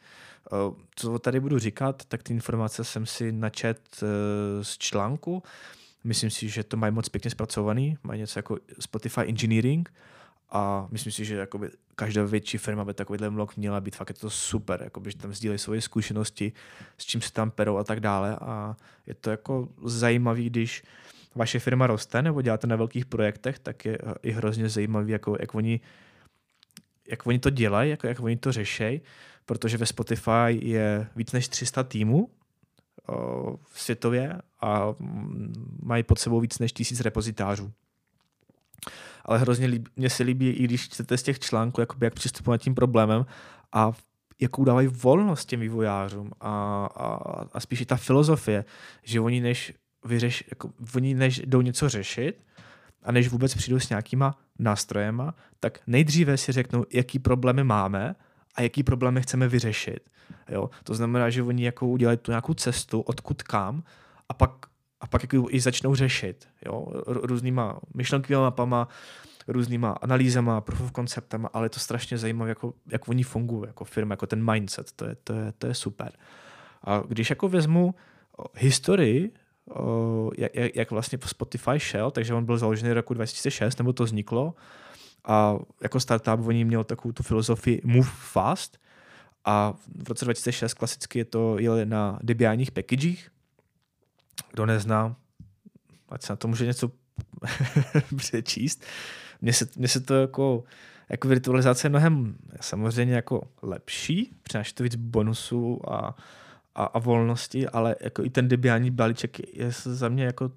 Co 0.96 1.18
tady 1.18 1.40
budu 1.40 1.58
říkat, 1.58 2.04
tak 2.08 2.22
ty 2.22 2.32
informace 2.32 2.84
jsem 2.84 3.06
si 3.06 3.32
načet 3.32 3.80
eh, 4.02 4.64
z 4.64 4.78
článku, 4.78 5.42
myslím 6.04 6.30
si, 6.30 6.48
že 6.48 6.64
to 6.64 6.76
mají 6.76 6.92
moc 6.92 7.08
pěkně 7.08 7.30
zpracovaný, 7.30 7.98
mají 8.02 8.20
něco 8.20 8.38
jako 8.38 8.58
Spotify 8.80 9.20
Engineering, 9.20 9.92
a 10.50 10.86
myslím 10.90 11.12
si, 11.12 11.24
že 11.24 11.36
jakoby 11.36 11.70
každá 11.94 12.24
větší 12.24 12.58
firma 12.58 12.84
by 12.84 12.94
takovýhle 12.94 13.28
vlog 13.28 13.56
měla 13.56 13.80
být 13.80 13.96
fakt 13.96 14.08
je 14.08 14.14
to 14.14 14.30
super, 14.30 14.82
jakoby, 14.82 15.10
že 15.10 15.16
tam 15.16 15.34
sdílejí 15.34 15.58
svoje 15.58 15.80
zkušenosti, 15.80 16.52
s 16.98 17.04
čím 17.04 17.20
se 17.20 17.32
tam 17.32 17.50
perou 17.50 17.76
a 17.76 17.84
tak 17.84 18.00
dále 18.00 18.36
a 18.36 18.76
je 19.06 19.14
to 19.14 19.30
jako 19.30 19.68
zajímavý, 19.84 20.50
když 20.50 20.82
vaše 21.34 21.58
firma 21.58 21.86
roste 21.86 22.22
nebo 22.22 22.42
děláte 22.42 22.66
na 22.66 22.76
velkých 22.76 23.06
projektech, 23.06 23.58
tak 23.58 23.84
je 23.84 23.98
i 24.22 24.30
hrozně 24.30 24.68
zajímavý, 24.68 25.12
jako, 25.12 25.36
jak, 25.40 25.54
oni, 25.54 25.80
jak 27.08 27.26
oni 27.26 27.38
to 27.38 27.50
dělají, 27.50 27.90
jako, 27.90 28.06
jak 28.06 28.20
oni 28.20 28.36
to 28.36 28.52
řeší, 28.52 29.00
protože 29.46 29.76
ve 29.76 29.86
Spotify 29.86 30.50
je 30.50 31.08
víc 31.16 31.32
než 31.32 31.48
300 31.48 31.82
týmů 31.82 32.30
o, 33.08 33.58
světově 33.74 34.40
a 34.60 34.94
mají 35.82 36.02
pod 36.02 36.18
sebou 36.18 36.40
víc 36.40 36.58
než 36.58 36.72
tisíc 36.72 37.00
repozitářů. 37.00 37.72
Ale 39.24 39.38
hrozně 39.38 39.66
líbí, 39.66 39.90
mně 39.96 40.10
se 40.10 40.22
líbí, 40.22 40.50
i 40.50 40.64
když 40.64 40.88
čtete 40.88 41.18
z 41.18 41.22
těch 41.22 41.38
článků, 41.38 41.80
jakoby, 41.80 42.06
jak 42.06 42.14
přistupovat 42.14 42.60
tím 42.60 42.74
problémem 42.74 43.26
a 43.72 43.92
jakou 44.40 44.64
dávají 44.64 44.88
volnost 44.88 45.46
těm 45.46 45.60
vývojářům 45.60 46.30
a, 46.40 46.50
a, 46.96 47.06
a 47.52 47.60
spíš 47.60 47.80
i 47.80 47.86
ta 47.86 47.96
filozofie, 47.96 48.64
že 49.02 49.20
oni 49.20 49.40
než 49.40 49.74
vyřeš, 50.04 50.44
jako, 50.50 50.70
oni 50.94 51.14
než 51.14 51.38
jdou 51.38 51.60
něco 51.60 51.88
řešit 51.88 52.44
a 53.02 53.12
než 53.12 53.28
vůbec 53.28 53.54
přijdou 53.54 53.80
s 53.80 53.88
nějakýma 53.88 54.38
nástrojema, 54.58 55.34
tak 55.60 55.78
nejdříve 55.86 56.36
si 56.36 56.52
řeknou, 56.52 56.84
jaký 56.92 57.18
problémy 57.18 57.64
máme 57.64 58.14
a 58.54 58.62
jaký 58.62 58.82
problémy 58.82 59.22
chceme 59.22 59.48
vyřešit. 59.48 60.10
Jo? 60.48 60.70
To 60.84 60.94
znamená, 60.94 61.30
že 61.30 61.42
oni 61.42 61.64
jako 61.64 61.86
udělají 61.86 62.18
tu 62.18 62.30
nějakou 62.30 62.54
cestu, 62.54 63.00
odkud 63.00 63.42
kam 63.42 63.82
a 64.28 64.34
pak, 64.34 64.50
a 65.04 65.06
pak 65.06 65.22
jako 65.22 65.46
i 65.50 65.60
začnou 65.60 65.94
řešit. 65.94 66.48
Jo? 66.66 66.86
Různýma 67.06 67.80
myšlenkovými 67.94 68.40
mapama, 68.40 68.88
různýma 69.48 69.90
analýzama, 69.90 70.60
proof 70.60 70.80
of 70.80 70.92
conceptama, 70.92 71.50
ale 71.52 71.66
je 71.66 71.70
to 71.70 71.80
strašně 71.80 72.18
zajímavé, 72.18 72.48
jako, 72.48 72.74
jak 72.92 73.08
oni 73.08 73.22
fungují 73.22 73.62
jako 73.66 73.84
firma, 73.84 74.12
jako 74.12 74.26
ten 74.26 74.52
mindset, 74.52 74.92
to 74.92 75.04
je, 75.04 75.16
to 75.24 75.32
je, 75.32 75.52
to 75.58 75.66
je 75.66 75.74
super. 75.74 76.12
A 76.82 77.02
když 77.08 77.30
jako 77.30 77.48
vezmu 77.48 77.94
historii 78.54 79.32
jak, 80.38 80.76
jak 80.76 80.90
vlastně 80.90 81.18
Spotify 81.26 81.78
šel, 81.78 82.10
takže 82.10 82.34
on 82.34 82.44
byl 82.44 82.58
založený 82.58 82.90
v 82.90 82.94
roku 82.94 83.14
2006, 83.14 83.78
nebo 83.78 83.92
to 83.92 84.04
vzniklo. 84.04 84.54
A 85.24 85.58
jako 85.82 86.00
startup 86.00 86.46
oni 86.46 86.64
měl 86.64 86.84
takovou 86.84 87.12
tu 87.12 87.22
filozofii 87.22 87.80
move 87.84 88.10
fast 88.12 88.78
a 89.44 89.74
v 90.02 90.08
roce 90.08 90.24
2006 90.24 90.74
klasicky 90.74 91.18
je 91.18 91.24
to 91.24 91.58
jeli 91.58 91.86
na 91.86 92.18
debiánních 92.22 92.70
packagech. 92.70 93.30
Kdo 94.54 94.66
nezná, 94.66 95.16
ať 96.08 96.22
se 96.22 96.32
na 96.32 96.36
to 96.36 96.48
může 96.48 96.66
něco 96.66 96.90
přečíst. 98.16 98.84
Mně 99.40 99.52
se, 99.52 99.68
mně 99.76 99.88
se 99.88 100.00
to 100.00 100.14
jako, 100.14 100.64
jako 101.08 101.28
virtualizace 101.28 101.86
je 101.86 101.90
mnohem 101.90 102.36
samozřejmě 102.60 103.14
jako 103.14 103.48
lepší, 103.62 104.32
přináší 104.42 104.74
to 104.74 104.82
víc 104.82 104.94
bonusů 104.96 105.92
a 105.92 106.16
a, 106.74 106.84
a 106.84 106.98
volnosti, 106.98 107.68
ale 107.68 107.96
jako 108.00 108.24
i 108.24 108.30
ten 108.30 108.48
debiální 108.48 108.90
balíček 108.90 109.56
je 109.56 109.70
za 109.70 110.08
mě 110.08 110.24
jako 110.24 110.50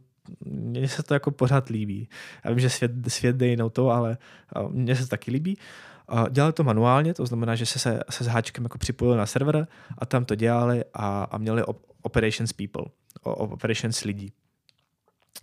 mně 0.46 0.88
se 0.88 1.04
to 1.04 1.14
jako 1.14 1.32
pořád 1.32 1.70
líbí. 1.70 2.10
Já 2.46 2.52
vím, 2.52 2.60
že 2.60 2.70
svět, 2.70 2.92
svět 3.08 3.36
jde 3.36 3.48
jinou 3.48 3.70
to, 3.70 3.90
ale 3.90 4.18
mně 4.70 4.96
se 4.96 5.02
to 5.04 5.08
taky 5.08 5.32
líbí. 5.32 5.58
Dělali 6.30 6.54
to 6.54 6.64
manuálně, 6.64 7.14
to 7.14 7.26
znamená, 7.26 7.56
že 7.56 7.66
se, 7.66 7.80
se, 7.80 8.00
se 8.10 8.24
s 8.24 8.28
háčkem 8.28 8.64
jako 8.64 8.78
připojili 8.78 9.18
na 9.18 9.26
server 9.26 9.68
a 9.98 10.06
tam 10.06 10.26
to 10.26 10.36
dělali 10.36 10.84
a, 10.94 11.24
a 11.24 11.38
měli 11.38 11.64
op, 11.64 11.82
operations 12.02 12.54
people, 12.54 12.86
operations 13.24 14.04
lidí. 14.04 14.34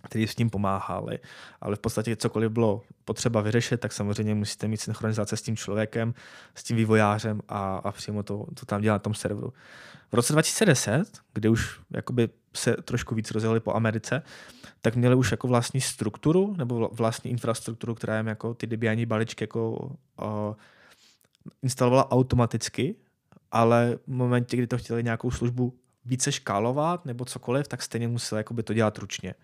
Který 0.03 0.27
s 0.27 0.35
tím 0.35 0.49
pomáhali, 0.49 1.19
ale 1.61 1.75
v 1.75 1.79
podstatě 1.79 2.15
cokoliv 2.15 2.51
bylo 2.51 2.81
potřeba 3.05 3.41
vyřešit, 3.41 3.79
tak 3.79 3.93
samozřejmě 3.93 4.35
musíte 4.35 4.67
mít 4.67 4.77
synchronizace 4.77 5.37
s 5.37 5.41
tím 5.41 5.57
člověkem, 5.57 6.13
s 6.55 6.63
tím 6.63 6.77
vývojářem 6.77 7.41
a, 7.47 7.75
a 7.77 7.91
přímo 7.91 8.23
to, 8.23 8.45
to 8.59 8.65
tam 8.65 8.81
dělat 8.81 8.95
na 8.95 8.99
tom 8.99 9.13
serveru. 9.13 9.53
V 10.11 10.13
roce 10.13 10.33
2010, 10.33 11.03
kdy 11.33 11.49
už 11.49 11.79
jakoby 11.91 12.29
se 12.53 12.73
trošku 12.73 13.15
víc 13.15 13.31
rozjeli 13.31 13.59
po 13.59 13.75
Americe, 13.75 14.21
tak 14.81 14.95
měli 14.95 15.15
už 15.15 15.31
jako 15.31 15.47
vlastní 15.47 15.81
strukturu 15.81 16.55
nebo 16.57 16.89
vlastní 16.93 17.31
infrastrukturu, 17.31 17.95
která 17.95 18.17
jim 18.17 18.27
jako 18.27 18.53
ty 18.53 18.67
Debiani 18.67 19.05
balíčky 19.05 19.43
jako 19.43 19.71
uh, 19.71 20.55
instalovala 21.61 22.11
automaticky, 22.11 22.95
ale 23.51 23.97
v 24.07 24.11
momentě, 24.11 24.57
kdy 24.57 24.67
to 24.67 24.77
chtěli 24.77 25.03
nějakou 25.03 25.31
službu 25.31 25.73
více 26.05 26.31
škálovat 26.31 27.05
nebo 27.05 27.25
cokoliv, 27.25 27.67
tak 27.67 27.81
stejně 27.81 28.07
museli 28.07 28.39
jakoby 28.39 28.63
to 28.63 28.73
dělat 28.73 28.97
ručně. 28.97 29.35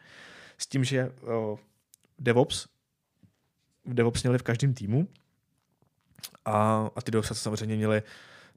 S 0.61 0.67
tím, 0.67 0.83
že 0.83 1.11
uh, 1.21 1.59
DevOps, 2.19 2.67
DevOps 3.85 4.23
měli 4.23 4.37
v 4.37 4.43
každém 4.43 4.73
týmu 4.73 5.07
a, 6.45 6.89
a 6.95 7.01
ty 7.01 7.11
DevOps 7.11 7.31
samozřejmě 7.33 7.75
měli 7.75 8.03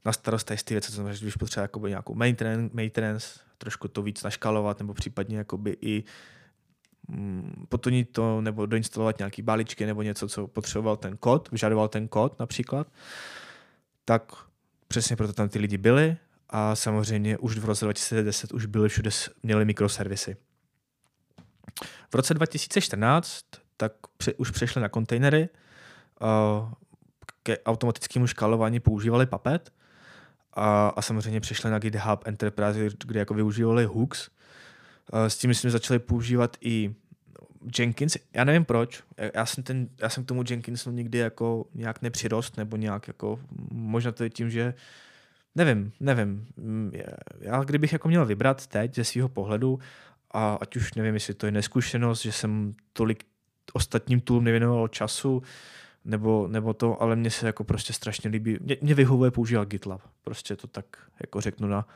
na 0.05 0.13
starost 0.13 0.51
ty 0.63 0.73
věci, 0.73 0.89
co 0.89 0.95
znamená, 0.95 1.13
že 1.13 1.25
když 1.25 1.35
potřeba 1.35 1.61
jakoby 1.61 1.89
nějakou 1.89 2.15
maintenance, 2.15 2.75
maintenance, 2.75 3.39
trošku 3.57 3.87
to 3.87 4.01
víc 4.01 4.23
naškalovat, 4.23 4.79
nebo 4.79 4.93
případně 4.93 5.37
jakoby 5.37 5.77
i 5.81 6.03
mm, 7.07 7.65
potunit 7.69 8.09
to, 8.11 8.41
nebo 8.41 8.65
doinstalovat 8.65 9.17
nějaký 9.17 9.41
balíčky, 9.41 9.85
nebo 9.85 10.01
něco, 10.01 10.27
co 10.27 10.47
potřeboval 10.47 10.97
ten 10.97 11.17
kód, 11.17 11.51
vyžadoval 11.51 11.87
ten 11.87 12.07
kód 12.07 12.39
například, 12.39 12.87
tak 14.05 14.31
přesně 14.87 15.15
proto 15.15 15.33
tam 15.33 15.49
ty 15.49 15.59
lidi 15.59 15.77
byli 15.77 16.17
a 16.49 16.75
samozřejmě 16.75 17.37
už 17.37 17.57
v 17.57 17.65
roce 17.65 17.85
2010 17.85 18.53
už 18.53 18.65
byly 18.65 18.89
všude, 18.89 19.09
měli 19.43 19.65
mikroservisy. 19.65 20.37
V 22.09 22.15
roce 22.15 22.33
2014 22.33 23.45
tak 23.77 23.91
pře, 24.17 24.33
už 24.33 24.51
přešli 24.51 24.81
na 24.81 24.89
kontejnery, 24.89 25.49
uh, 26.21 26.71
ke 27.43 27.57
automatickému 27.59 28.27
škálování 28.27 28.79
používali 28.79 29.25
Puppet 29.25 29.73
a, 30.53 30.87
a 30.87 31.01
samozřejmě 31.01 31.39
přešli 31.39 31.71
na 31.71 31.79
GitHub 31.79 32.27
Enterprise, 32.27 32.89
kde 33.05 33.19
jako 33.19 33.33
využívali 33.33 33.85
hooks. 33.85 34.29
Uh, 35.13 35.25
s 35.25 35.37
tím 35.37 35.53
jsme 35.53 35.69
začali 35.69 35.99
používat 35.99 36.57
i 36.61 36.95
Jenkins, 37.79 38.17
já 38.33 38.43
nevím 38.43 38.65
proč, 38.65 39.03
já 39.33 39.45
jsem, 39.45 39.63
ten, 39.63 39.89
já 40.01 40.09
jsem 40.09 40.23
k 40.23 40.27
tomu 40.27 40.43
Jenkinsu 40.49 40.91
nikdy 40.91 41.17
jako 41.17 41.65
nějak 41.73 42.01
nepřirost, 42.01 42.57
nebo 42.57 42.77
nějak 42.77 43.07
jako, 43.07 43.39
možná 43.71 44.11
to 44.11 44.23
je 44.23 44.29
tím, 44.29 44.49
že 44.49 44.73
nevím, 45.55 45.91
nevím. 45.99 46.47
Já 47.39 47.63
kdybych 47.63 47.93
jako 47.93 48.07
měl 48.07 48.25
vybrat 48.25 48.67
teď 48.67 48.95
ze 48.95 49.03
svého 49.03 49.29
pohledu, 49.29 49.79
a 50.35 50.57
ať 50.61 50.75
už 50.75 50.93
nevím, 50.93 51.13
jestli 51.13 51.33
to 51.33 51.45
je 51.45 51.51
neskušenost, 51.51 52.21
že 52.21 52.31
jsem 52.31 52.73
tolik 52.93 53.23
ostatním 53.73 54.21
toolům 54.21 54.43
nevěnoval 54.43 54.87
času, 54.87 55.43
nebo, 56.05 56.47
nebo 56.47 56.73
to, 56.73 57.01
ale 57.01 57.15
mně 57.15 57.31
se 57.31 57.45
jako 57.45 57.63
prostě 57.63 57.93
strašně 57.93 58.29
líbí. 58.29 58.57
Mě, 58.61 58.77
mě 58.81 58.93
vyhovuje 58.93 59.31
používat 59.31 59.67
GitLab. 59.67 60.01
Prostě 60.23 60.55
to 60.55 60.67
tak 60.67 60.85
jako 61.21 61.41
řeknu 61.41 61.67
na, 61.67 61.87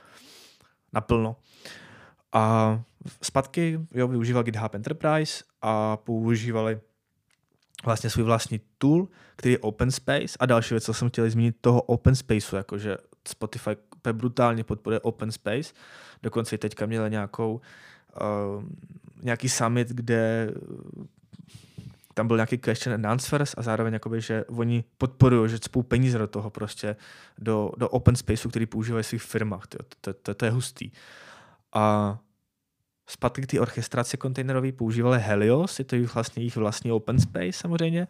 naplno. 0.93 1.35
A 2.33 2.81
zpátky 3.21 3.79
jo, 3.93 4.07
využíval 4.07 4.43
GitHub 4.43 4.75
Enterprise 4.75 5.43
a 5.61 5.97
používali 5.97 6.79
vlastně 7.85 8.09
svůj 8.09 8.25
vlastní 8.25 8.61
tool, 8.77 9.07
který 9.35 9.51
je 9.51 9.59
Open 9.59 9.91
Space 9.91 10.37
a 10.39 10.45
další 10.45 10.73
věc, 10.73 10.85
co 10.85 10.93
jsem 10.93 11.09
chtěl 11.09 11.29
zmínit, 11.29 11.55
toho 11.61 11.81
Open 11.81 12.15
Spaceu, 12.15 12.55
jakože 12.55 12.97
Spotify 13.27 13.69
brutálně 14.11 14.63
podporuje 14.63 14.99
Open 14.99 15.31
Space, 15.31 15.73
dokonce 16.23 16.55
i 16.55 16.57
teďka 16.57 16.85
měli 16.85 17.09
nějakou 17.09 17.61
uh, 18.21 18.63
nějaký 19.23 19.49
summit, 19.49 19.89
kde 19.89 20.51
tam 22.13 22.27
byl 22.27 22.37
nějaký 22.37 22.57
question 22.57 22.93
and 22.93 23.05
answers 23.05 23.55
a 23.57 23.61
zároveň 23.61 23.93
jakoby, 23.93 24.21
že 24.21 24.45
oni 24.45 24.83
podporují, 24.97 25.49
že 25.49 25.59
cpou 25.59 25.83
peníze 25.83 26.17
do 26.17 26.27
toho 26.27 26.49
prostě, 26.49 26.95
do, 27.37 27.71
do 27.77 27.89
open 27.89 28.15
spaceu, 28.15 28.49
který 28.49 28.65
používají 28.65 29.03
v 29.03 29.07
svých 29.07 29.21
firmách. 29.21 29.67
To, 29.67 29.77
to, 30.01 30.13
to, 30.13 30.33
to 30.33 30.45
je 30.45 30.51
hustý. 30.51 30.91
A 31.73 32.17
zpátky 33.07 33.41
k 33.41 33.47
té 33.47 33.59
orchestraci 33.59 34.17
kontejnerové 34.17 34.71
používali 34.71 35.19
Helios, 35.19 35.79
je 35.79 35.85
to 35.85 35.95
jich 35.95 36.13
vlastně 36.13 36.43
jejich 36.43 36.55
vlastní 36.55 36.91
open 36.91 37.19
space 37.19 37.51
samozřejmě. 37.53 38.07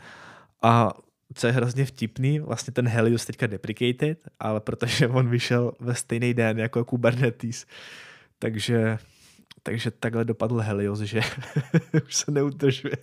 A 0.62 0.94
co 1.34 1.48
je 1.48 1.54
hrozně 1.54 1.86
vtipný, 1.86 2.40
vlastně 2.40 2.74
ten 2.74 2.88
Helios 2.88 3.26
teďka 3.26 3.48
deprecated, 3.48 4.28
ale 4.40 4.60
protože 4.60 5.08
on 5.08 5.30
vyšel 5.30 5.72
ve 5.80 5.96
stejný 5.96 6.34
den 6.34 6.60
jako 6.60 6.86
Kubernetes, 6.86 7.66
takže, 8.40 8.98
takže 9.64 9.92
takhle 9.92 10.26
dopadl 10.26 10.60
Helios, 10.60 11.00
že 11.00 11.22
už 12.06 12.16
se 12.16 12.32
neutržuje. 12.32 12.98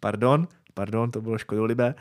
pardon, 0.00 0.48
pardon, 0.74 1.10
to 1.10 1.20
bylo 1.20 1.38
škodolibé. 1.38 1.94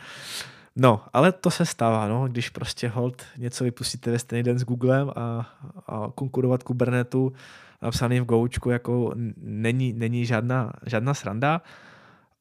No, 0.76 1.06
ale 1.14 1.32
to 1.32 1.52
se 1.52 1.66
stává, 1.66 2.08
no, 2.08 2.28
když 2.28 2.50
prostě 2.50 2.88
hold 2.88 3.24
něco 3.38 3.64
vypustíte 3.64 4.12
ve 4.12 4.20
stejný 4.20 4.44
den 4.44 4.60
s 4.60 4.64
Googlem 4.64 5.12
a, 5.16 5.56
a 5.88 6.12
konkurovat 6.16 6.64
Kubernetu 6.64 7.34
napsaný 7.82 8.20
v 8.20 8.26
Goučku 8.26 8.70
jako 8.70 9.12
není, 9.38 9.94
není 9.94 10.26
žádná, 10.26 10.74
žádná 10.86 11.14
sranda. 11.14 11.62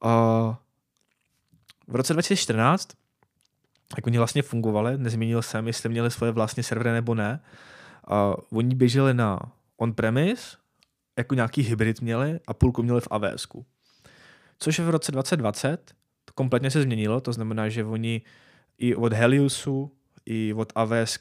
Uh, 0.05 0.55
v 1.89 1.97
roce 1.97 2.13
2014, 2.13 2.89
jak 3.97 4.07
oni 4.07 4.19
vlastně 4.19 4.43
fungovali, 4.43 4.99
nezmínil 4.99 5.43
jsem, 5.43 5.67
jestli 5.67 5.89
měli 5.89 6.11
svoje 6.11 6.33
vlastní 6.33 6.63
servery 6.63 6.93
nebo 6.93 7.15
ne, 7.15 7.41
uh, 8.11 8.59
oni 8.59 8.75
běželi 8.75 9.15
na 9.15 9.41
on-premise, 9.77 10.57
jako 11.19 11.35
nějaký 11.35 11.63
hybrid 11.63 12.01
měli 12.01 12.41
a 12.47 12.55
půlku 12.55 12.83
měli 12.83 13.01
v 13.01 13.09
AWS. 13.11 13.47
Což 14.59 14.79
v 14.79 14.91
roce 14.91 15.13
2020 15.13 15.95
to 16.25 16.33
kompletně 16.35 16.71
se 16.71 16.83
změnilo, 16.83 17.21
to 17.21 17.33
znamená, 17.33 17.69
že 17.69 17.85
oni 17.85 18.23
i 18.79 18.95
od 18.95 19.13
Heliusu, 19.13 19.93
i 20.27 20.55
od 20.55 20.73
AWS 20.75 21.19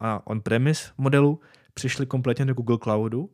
a 0.00 0.26
on-premise 0.26 0.92
modelu 0.98 1.40
přišli 1.74 2.06
kompletně 2.06 2.44
do 2.44 2.54
Google 2.54 2.78
Cloudu. 2.82 3.30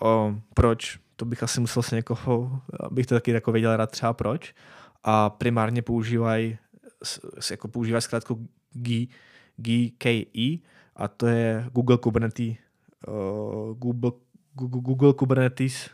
O, 0.00 0.34
proč? 0.54 0.98
To 1.16 1.24
bych 1.24 1.42
asi 1.42 1.60
musel 1.60 1.82
se 1.82 1.96
někoho, 1.96 2.60
abych 2.80 3.06
to 3.06 3.14
taky 3.14 3.30
jako 3.30 3.52
věděl 3.52 3.76
rád 3.76 3.90
třeba 3.90 4.12
proč. 4.12 4.54
A 5.04 5.30
primárně 5.30 5.82
používají 5.82 6.58
jako 7.50 7.68
používají 7.68 8.02
zkrátku 8.02 8.48
GKE 9.56 10.58
a 10.96 11.08
to 11.08 11.26
je 11.26 11.66
Google 11.72 11.98
Kubernetes 11.98 12.56
uh, 13.08 13.74
Google, 13.76 14.12
Google, 14.54 14.80
Google 14.80 15.12
Kubernetes 15.12 15.90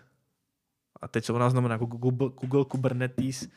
a 1.02 1.08
teď 1.08 1.24
co 1.24 1.34
ona 1.34 1.50
znamená 1.50 1.76
Google, 1.76 2.30
Google 2.40 2.64
Kubernetes 2.64 3.48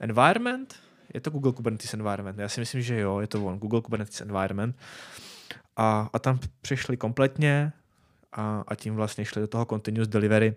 Environment? 0.00 0.74
Je 1.14 1.20
to 1.20 1.30
Google 1.30 1.52
Kubernetes 1.52 1.94
Environment? 1.94 2.38
Já 2.38 2.48
si 2.48 2.60
myslím, 2.60 2.82
že 2.82 3.00
jo, 3.00 3.20
je 3.20 3.26
to 3.26 3.44
on, 3.44 3.58
Google 3.58 3.80
Kubernetes 3.80 4.20
Environment. 4.20 4.76
A, 5.76 6.10
a 6.12 6.18
tam 6.18 6.38
přišli 6.60 6.96
kompletně 6.96 7.72
a, 8.32 8.64
a 8.68 8.74
tím 8.74 8.94
vlastně 8.94 9.24
šli 9.24 9.40
do 9.40 9.46
toho 9.46 9.64
continuous 9.64 10.08
delivery. 10.08 10.54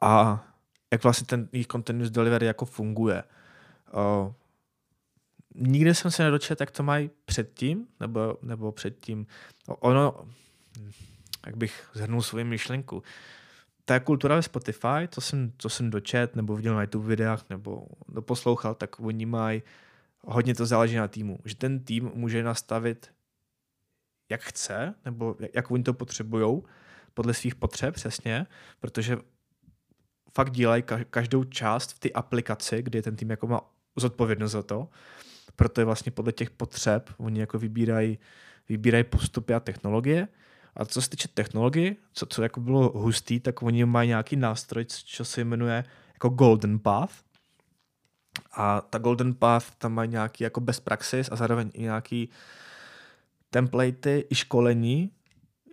A 0.00 0.44
jak 0.92 1.02
vlastně 1.02 1.26
ten 1.26 1.48
jejich 1.52 1.66
continuous 1.66 2.10
delivery 2.10 2.46
jako 2.46 2.64
funguje. 2.64 3.24
Uh, 3.94 4.32
nikdy 5.54 5.94
jsem 5.94 6.10
se 6.10 6.22
nedočet, 6.22 6.60
jak 6.60 6.70
to 6.70 6.82
mají 6.82 7.10
předtím, 7.24 7.86
nebo, 8.00 8.38
nebo 8.42 8.72
předtím. 8.72 9.26
Ono, 9.66 10.28
jak 11.46 11.56
bych 11.56 11.88
zhrnul 11.94 12.22
svou 12.22 12.44
myšlenku, 12.44 13.02
ta 13.84 14.00
kultura 14.00 14.36
ve 14.36 14.42
Spotify, 14.42 15.08
co 15.08 15.20
jsem, 15.20 15.52
co 15.58 15.68
jsem 15.68 15.90
dočet, 15.90 16.36
nebo 16.36 16.56
viděl 16.56 16.74
na 16.74 16.82
YouTube 16.82 17.08
videách, 17.08 17.44
nebo 17.50 17.86
doposlouchal, 18.08 18.74
tak 18.74 19.00
oni 19.00 19.26
mají, 19.26 19.62
hodně 20.20 20.54
to 20.54 20.66
záleží 20.66 20.96
na 20.96 21.08
týmu. 21.08 21.38
Že 21.44 21.54
ten 21.54 21.80
tým 21.80 22.10
může 22.14 22.42
nastavit, 22.42 23.10
jak 24.28 24.40
chce, 24.40 24.94
nebo 25.04 25.36
jak 25.54 25.70
oni 25.70 25.84
to 25.84 25.94
potřebují, 25.94 26.62
podle 27.14 27.34
svých 27.34 27.54
potřeb 27.54 27.94
přesně, 27.94 28.46
protože 28.80 29.18
fakt 30.34 30.50
dělají 30.50 30.82
každou 31.10 31.44
část 31.44 31.92
v 31.92 31.98
té 31.98 32.10
aplikaci, 32.10 32.82
kdy 32.82 33.02
ten 33.02 33.16
tým 33.16 33.30
jako 33.30 33.46
má 33.46 33.60
zodpovědnost 33.96 34.52
za 34.52 34.62
to. 34.62 34.88
Proto 35.56 35.80
je 35.80 35.84
vlastně 35.84 36.12
podle 36.12 36.32
těch 36.32 36.50
potřeb, 36.50 37.10
oni 37.18 37.40
jako 37.40 37.58
vybírají, 37.58 38.18
vybírají 38.68 39.04
postupy 39.04 39.54
a 39.54 39.60
technologie 39.60 40.28
a 40.76 40.84
co 40.84 41.02
se 41.02 41.10
týče 41.10 41.28
technologie, 41.28 41.96
co, 42.12 42.26
co 42.26 42.42
jako 42.42 42.60
bylo 42.60 42.88
hustý, 42.98 43.40
tak 43.40 43.62
oni 43.62 43.84
mají 43.84 44.08
nějaký 44.08 44.36
nástroj, 44.36 44.84
co 44.84 45.24
se 45.24 45.44
jmenuje 45.44 45.84
jako 46.12 46.28
Golden 46.28 46.78
Path. 46.78 47.12
A 48.52 48.80
ta 48.80 48.98
Golden 48.98 49.34
Path 49.34 49.70
tam 49.78 49.92
mají 49.92 50.10
nějaký 50.10 50.44
jako 50.44 50.60
best 50.60 50.84
practice 50.84 51.30
a 51.30 51.36
zároveň 51.36 51.70
i 51.74 51.82
nějaký 51.82 52.28
templatey 53.50 54.24
i 54.30 54.34
školení, 54.34 55.10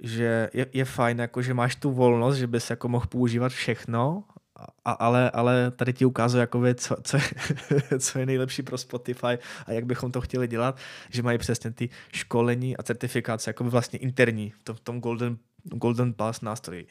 že 0.02 0.50
je, 0.54 0.68
je 0.74 0.86
fajn, 0.86 1.20
jako 1.20 1.42
že 1.42 1.54
máš 1.54 1.76
tu 1.76 1.92
volnost, 1.92 2.36
že 2.36 2.48
bys 2.48 2.70
jako 2.70 2.88
mohl 2.89 3.08
používat 3.08 3.50
všechno 3.50 4.24
a, 4.86 4.91
ale, 4.91 5.32
ale 5.32 5.72
tady 5.72 5.93
ti 5.93 6.06
jakoby, 6.38 6.76
co, 6.76 6.95
co, 7.04 7.17
je, 7.17 7.24
co 8.00 8.19
je 8.19 8.26
nejlepší 8.26 8.62
pro 8.62 8.78
Spotify 8.78 9.38
a 9.65 9.72
jak 9.72 9.86
bychom 9.86 10.12
to 10.12 10.22
chtěli 10.22 10.48
dělat, 10.48 10.78
že 11.10 11.24
mají 11.24 11.38
přesně 11.38 11.72
ty 11.72 11.89
školení 12.13 12.78
a 12.78 12.84
certifikace 12.84 13.50
jako 13.50 13.63
vlastně 13.63 14.00
interní 14.00 14.50
v 14.50 14.63
tom, 14.63 14.76
v 14.76 14.80
tom 14.80 15.00
Golden, 15.00 15.38
Golden 15.63 16.13
Pass 16.13 16.41
nástroji. 16.41 16.88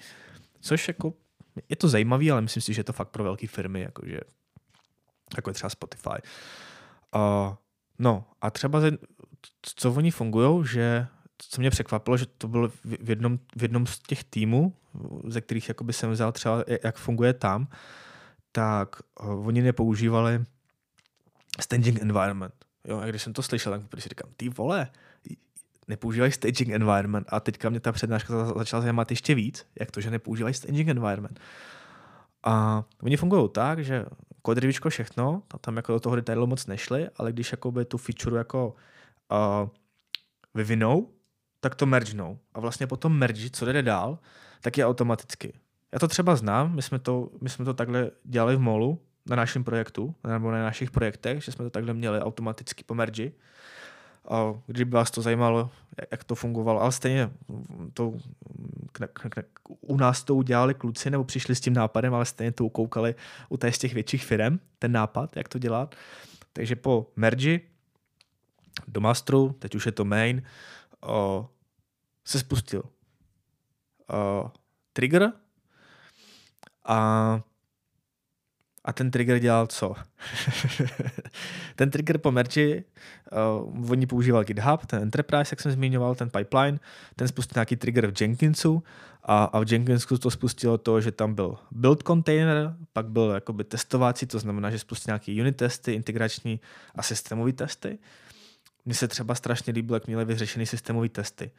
Což 0.61 0.89
jako 0.89 1.15
je 1.69 1.77
to 1.77 1.89
zajímavý, 1.89 2.31
ale 2.31 2.41
myslím 2.41 2.63
si, 2.63 2.75
že 2.75 2.81
je 2.81 2.85
to 2.85 2.93
fakt 2.93 3.09
pro 3.09 3.25
velké 3.25 3.47
firmy, 3.47 3.81
jakože, 3.81 4.21
jako 5.37 5.51
je 5.51 5.55
třeba 5.55 5.71
Spotify. 5.71 6.19
Uh, 7.15 7.55
no 7.99 8.25
a 8.41 8.51
třeba, 8.51 8.81
co 9.63 9.93
oni 9.93 10.11
fungují, 10.11 10.67
že 10.67 11.07
co 11.39 11.61
mě 11.61 11.71
překvapilo, 11.71 12.17
že 12.17 12.27
to 12.27 12.49
bylo 12.49 12.69
v 12.85 13.11
jednom, 13.11 13.39
v 13.57 13.63
jednom 13.63 13.87
z 13.87 13.99
těch 13.99 14.25
týmů, 14.25 14.75
ze 15.29 15.41
kterých 15.41 15.69
jakoby 15.69 15.93
jsem 15.93 16.11
vzal 16.11 16.33
třeba, 16.33 16.65
jak 16.85 16.97
funguje 16.97 17.33
tam, 17.33 17.69
tak 18.53 18.97
uh, 19.23 19.47
oni 19.47 19.63
nepoužívali 19.63 20.45
staging 21.61 22.03
environment. 22.03 22.55
Jo, 22.85 22.99
a 22.99 23.07
když 23.07 23.23
jsem 23.23 23.33
to 23.33 23.43
slyšel, 23.43 23.83
tak 23.89 24.01
si 24.01 24.09
říkám, 24.09 24.31
ty 24.37 24.49
vole, 24.49 24.89
nepoužívají 25.89 26.33
staging 26.33 26.71
environment 26.71 27.27
a 27.31 27.41
teďka 27.41 27.69
mě 27.71 27.81
ta 27.81 27.93
přednáška 27.93 28.45
začala 28.45 28.83
zajímat 28.83 29.11
ještě 29.11 29.35
víc, 29.35 29.67
jak 29.81 29.91
to, 29.91 30.01
že 30.01 30.11
nepoužívají 30.11 30.55
staging 30.55 30.89
environment. 30.89 31.41
A 32.45 32.85
oni 33.03 33.17
fungují 33.17 33.49
tak, 33.53 33.85
že 33.85 34.05
kodrivičko 34.43 34.91
všechno, 34.91 35.43
tam 35.61 35.77
jako 35.77 35.93
do 35.93 36.01
toho 36.01 36.17
detailu 36.17 36.47
moc 36.47 36.67
nešli, 36.67 37.09
ale 37.17 37.33
když 37.33 37.53
jakoby 37.53 37.85
tu 37.85 37.99
feature 37.99 38.39
jako 38.39 38.75
uh, 39.33 39.69
vyvinou, 40.55 41.11
tak 41.61 41.75
to 41.75 41.87
mergenou. 41.87 42.39
A 42.55 42.61
vlastně 42.61 42.87
potom 42.87 43.19
merge, 43.19 43.51
co 43.51 43.67
jde 43.67 43.83
dál, 43.83 44.19
tak 44.61 44.79
je 44.79 44.87
automaticky. 44.87 45.53
Já 45.93 45.99
to 45.99 46.09
třeba 46.09 46.37
znám, 46.37 46.75
my 46.75 46.83
jsme 46.83 46.99
to, 46.99 47.31
my 47.41 47.49
jsme 47.49 47.65
to 47.65 47.75
takhle 47.75 48.11
dělali 48.25 48.57
v 48.57 48.61
Molu, 48.61 49.01
na 49.29 49.37
našem 49.37 49.65
projektu, 49.65 50.15
nebo 50.29 50.51
na 50.51 50.63
našich 50.63 50.91
projektech, 50.91 51.45
že 51.45 51.53
jsme 51.53 51.65
to 51.65 51.71
takhle 51.71 51.95
měli 51.95 52.21
automaticky 52.21 52.85
po 52.85 52.95
merge. 52.95 53.33
A 54.29 54.55
kdyby 54.67 54.91
vás 54.91 55.11
to 55.11 55.23
zajímalo, 55.23 55.71
jak 56.11 56.25
to 56.25 56.35
fungovalo, 56.35 56.83
ale 56.83 56.93
stejně 56.93 57.31
to, 57.95 58.15
k, 58.93 59.07
k, 59.13 59.29
k, 59.29 59.43
u 59.81 59.97
nás 59.97 60.25
to 60.25 60.35
udělali 60.35 60.75
kluci, 60.75 61.11
nebo 61.11 61.25
přišli 61.25 61.55
s 61.55 61.61
tím 61.61 61.75
nápadem, 61.75 62.15
ale 62.15 62.25
stejně 62.25 62.53
to 62.53 62.65
ukoukali 62.65 63.15
u 63.49 63.57
té 63.57 63.73
z 63.73 63.79
těch 63.79 63.95
větších 63.95 64.25
firm, 64.25 64.59
ten 64.79 64.93
nápad, 64.93 65.37
jak 65.37 65.49
to 65.49 65.59
dělat. 65.59 65.95
Takže 66.53 66.77
po 66.77 67.07
merge 67.17 67.61
do 68.89 69.01
masteru, 69.01 69.57
teď 69.59 69.75
už 69.75 69.87
je 69.87 69.93
to 69.93 70.05
main, 70.05 70.43
o, 71.01 71.49
se 72.25 72.39
spustil 72.39 72.83
o, 74.09 74.51
trigger 74.93 75.33
a 76.85 77.41
a 78.89 78.93
ten 78.93 79.11
trigger 79.11 79.39
dělal 79.39 79.67
co? 79.67 79.95
ten 81.77 81.91
trigger 81.91 82.19
po 82.19 82.33
merči, 82.33 82.85
uh, 83.73 83.91
oni 83.91 84.07
používal 84.07 84.45
GitHub, 84.45 84.87
ten 84.87 85.03
Enterprise, 85.03 85.53
jak 85.53 85.61
jsem 85.61 85.73
zmiňoval, 85.73 86.15
ten 86.15 86.31
pipeline, 86.31 86.79
ten 87.17 87.29
spustil 87.29 87.53
nějaký 87.55 87.77
trigger 87.77 88.11
v 88.11 88.21
Jenkinsu 88.21 88.83
a, 89.23 89.45
a 89.45 89.61
v 89.61 89.73
Jenkinsu 89.73 90.19
to 90.19 90.31
spustilo 90.31 90.79
to, 90.79 91.01
že 91.01 91.13
tam 91.13 91.35
byl 91.35 91.59
build 91.71 92.03
container, 92.03 92.77
pak 92.93 93.07
byl 93.09 93.31
jakoby 93.31 93.65
testovací, 93.65 94.27
to 94.27 94.39
znamená, 94.39 94.71
že 94.71 94.79
spustil 94.79 95.13
nějaký 95.13 95.41
unit 95.41 95.57
testy, 95.57 95.93
integrační 95.93 96.61
a 96.95 97.03
systémové 97.03 97.53
testy. 97.53 97.99
Mně 98.85 98.95
se 98.95 99.09
třeba 99.09 99.35
strašně 99.35 99.73
líbilo, 99.73 99.97
jak 99.97 100.07
měli 100.07 100.25
vyřešený 100.25 100.67
systémové 100.67 101.09
testy. 101.09 101.51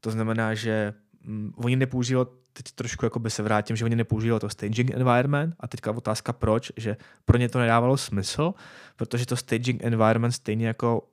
To 0.00 0.10
znamená, 0.10 0.54
že 0.54 0.94
mm, 1.22 1.52
oni 1.56 1.76
nepoužívali, 1.76 2.26
teď 2.52 2.72
trošku 2.72 3.06
jako 3.06 3.18
by 3.18 3.30
se 3.30 3.42
vrátím, 3.42 3.76
že 3.76 3.84
oni 3.84 3.96
nepoužívali 3.96 4.40
to 4.40 4.48
staging 4.48 4.90
environment 4.90 5.54
a 5.60 5.68
teďka 5.68 5.90
otázka 5.90 6.32
proč, 6.32 6.72
že 6.76 6.96
pro 7.24 7.38
ně 7.38 7.48
to 7.48 7.58
nedávalo 7.58 7.96
smysl, 7.96 8.54
protože 8.96 9.26
to 9.26 9.36
staging 9.36 9.84
environment 9.84 10.34
stejně 10.34 10.66
jako 10.66 11.08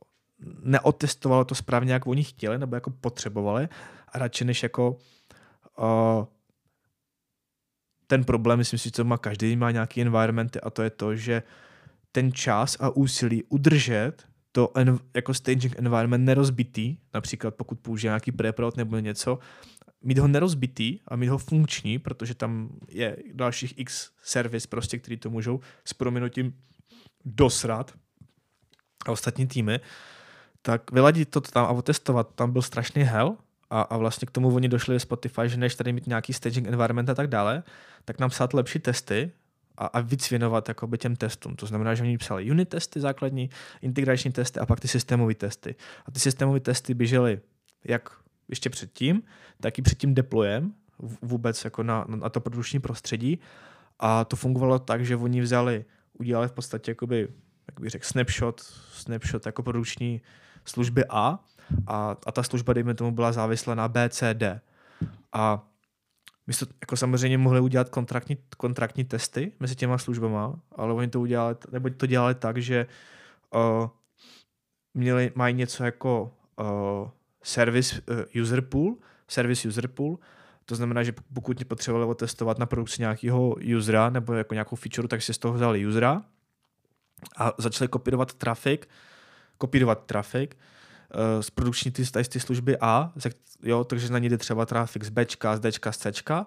neotestovalo 0.64 1.46
to 1.46 1.56
správně, 1.56 1.94
jak 1.94 2.08
oni 2.08 2.24
chtěli 2.24 2.58
nebo 2.60 2.76
jako 2.76 2.90
potřebovali 2.90 3.70
a 4.08 4.20
radši 4.20 4.46
než 4.46 4.64
jako 4.64 4.98
uh, 5.78 6.26
ten 8.08 8.24
problém, 8.24 8.58
myslím 8.58 8.80
si, 8.80 8.92
co 8.92 9.04
má 9.04 9.18
každý, 9.18 9.56
má 9.56 9.72
nějaký 9.72 10.02
environmenty 10.02 10.62
a 10.62 10.70
to 10.70 10.84
je 10.84 10.90
to, 10.90 11.16
že 11.16 11.44
ten 12.12 12.32
čas 12.32 12.78
a 12.80 12.90
úsilí 12.90 13.44
udržet 13.44 14.28
to 14.56 14.72
jako 15.16 15.34
staging 15.34 15.80
environment 15.80 16.26
nerozbitý, 16.26 16.98
například 17.14 17.56
pokud 17.56 17.80
použije 17.80 18.10
nějaký 18.10 18.32
preprod 18.32 18.78
nebo 18.78 19.00
něco, 19.00 19.40
mít 20.02 20.18
ho 20.18 20.28
nerozbitý 20.28 21.00
a 21.08 21.16
mít 21.16 21.28
ho 21.28 21.38
funkční, 21.38 22.00
protože 22.00 22.36
tam 22.36 22.70
je 22.90 23.18
dalších 23.34 23.74
x 23.80 24.12
servis 24.24 24.68
prostě, 24.68 25.00
který 25.00 25.18
to 25.18 25.30
můžou 25.30 25.60
s 25.86 25.94
prominutím 25.94 26.54
dosrat 27.26 27.94
a 29.06 29.12
ostatní 29.12 29.48
týmy, 29.48 29.80
tak 30.62 30.92
vyladit 30.92 31.30
to 31.30 31.42
tam 31.42 31.66
a 31.66 31.70
otestovat, 31.70 32.36
tam 32.36 32.52
byl 32.52 32.62
strašný 32.62 33.04
hell 33.04 33.38
a, 33.70 33.82
a 33.82 33.98
vlastně 33.98 34.26
k 34.26 34.32
tomu 34.32 34.56
oni 34.56 34.70
došli 34.70 34.96
ve 34.96 35.00
Spotify, 35.00 35.42
že 35.46 35.58
než 35.58 35.76
tady 35.76 35.94
mít 35.94 36.08
nějaký 36.08 36.34
staging 36.34 36.68
environment 36.68 37.10
a 37.10 37.16
tak 37.16 37.28
dále, 37.28 37.64
tak 38.06 38.20
nám 38.20 38.30
psát 38.30 38.54
lepší 38.54 38.80
testy 38.80 39.32
a, 39.78 39.86
a 39.86 40.00
víc 40.00 40.30
věnovat 40.30 40.68
jakoby 40.68 40.98
těm 40.98 41.16
testům. 41.16 41.56
To 41.56 41.66
znamená, 41.66 41.96
že 41.96 42.04
oni 42.04 42.18
psali 42.18 42.52
unit 42.52 42.70
testy 42.70 43.00
základní, 43.00 43.50
integrační 43.82 44.32
testy 44.32 44.60
a 44.60 44.66
pak 44.66 44.80
ty 44.80 44.88
systémové 44.88 45.36
testy. 45.36 45.76
A 46.06 46.12
ty 46.12 46.20
systémové 46.20 46.60
testy 46.60 46.94
běžely 46.94 47.42
jak 47.86 48.10
ještě 48.48 48.70
předtím, 48.70 49.24
tak 49.62 49.80
i 49.80 49.82
před 49.82 49.98
tím 49.98 50.14
deployem 50.14 50.74
vůbec 51.22 51.64
jako 51.64 51.84
na, 51.84 52.06
na 52.08 52.30
to 52.30 52.40
produkční 52.40 52.80
prostředí. 52.80 53.40
A 54.00 54.24
to 54.24 54.36
fungovalo 54.36 54.80
tak, 54.80 55.06
že 55.06 55.16
oni 55.16 55.42
vzali, 55.42 55.86
udělali 56.14 56.48
v 56.48 56.52
podstatě 56.52 56.92
jakoby, 56.92 57.28
jak 57.68 57.80
bych 57.80 57.90
řekl, 57.90 58.06
snapshot, 58.06 58.62
snapshot 58.94 59.46
jako 59.46 59.64
produkční 59.64 60.22
služby 60.66 61.06
A 61.10 61.40
a, 61.88 62.18
a 62.26 62.32
ta 62.32 62.44
služba, 62.44 62.74
dejme 62.74 62.94
tomu, 62.94 63.12
byla 63.12 63.32
závislá 63.32 63.76
na 63.76 63.88
BCD. 63.88 64.44
A 65.34 65.68
my 66.48 66.54
jsme 66.54 66.68
jako 66.82 66.98
samozřejmě 66.98 67.38
mohli 67.38 67.60
udělat 67.60 67.90
kontraktní, 67.90 68.38
kontraktní 68.58 69.04
testy 69.04 69.52
mezi 69.60 69.76
těma 69.76 69.98
službama, 69.98 70.60
ale 70.76 70.94
oni 70.94 71.08
to 71.08 71.22
udělali, 71.22 71.56
nebo 71.72 71.90
to 71.90 72.06
dělali 72.06 72.36
tak, 72.36 72.58
že 72.58 72.86
uh, 73.56 73.90
měli, 74.94 75.32
mají 75.36 75.56
něco 75.56 75.84
jako 75.84 76.38
uh, 76.60 77.10
service 77.44 78.02
uh, 78.36 78.42
user 78.42 78.62
pool, 78.62 78.98
service 79.28 79.68
user 79.68 79.88
pool, 79.88 80.20
to 80.66 80.76
znamená, 80.76 81.04
že 81.04 81.14
pokud 81.34 81.66
potřebovali 81.66 82.10
otestovat 82.10 82.60
na 82.60 82.66
produkci 82.66 83.02
nějakého 83.02 83.56
usera 83.78 84.10
nebo 84.10 84.34
jako 84.34 84.54
nějakou 84.54 84.76
feature, 84.76 85.08
tak 85.08 85.22
si 85.22 85.34
z 85.34 85.38
toho 85.38 85.54
vzali 85.54 85.86
usera 85.86 86.22
a 87.38 87.54
začali 87.58 87.88
kopírovat 87.88 88.34
trafik, 88.34 88.90
kopírovat 89.58 90.06
trafik 90.06 90.58
uh, 91.14 91.42
z 91.42 91.50
produkční 91.50 91.92
ty, 91.92 92.04
ty 92.30 92.40
služby 92.40 92.78
A, 92.82 93.14
jo, 93.64 93.84
takže 93.84 94.10
na 94.10 94.20
ní 94.20 94.30
jde 94.30 94.38
třeba 94.38 94.66
trafik 94.66 95.04
z 95.04 95.10
Bčka, 95.10 95.58
z 95.58 95.72
Dčka, 95.72 95.92
z 95.92 95.98
Cčka. 95.98 96.46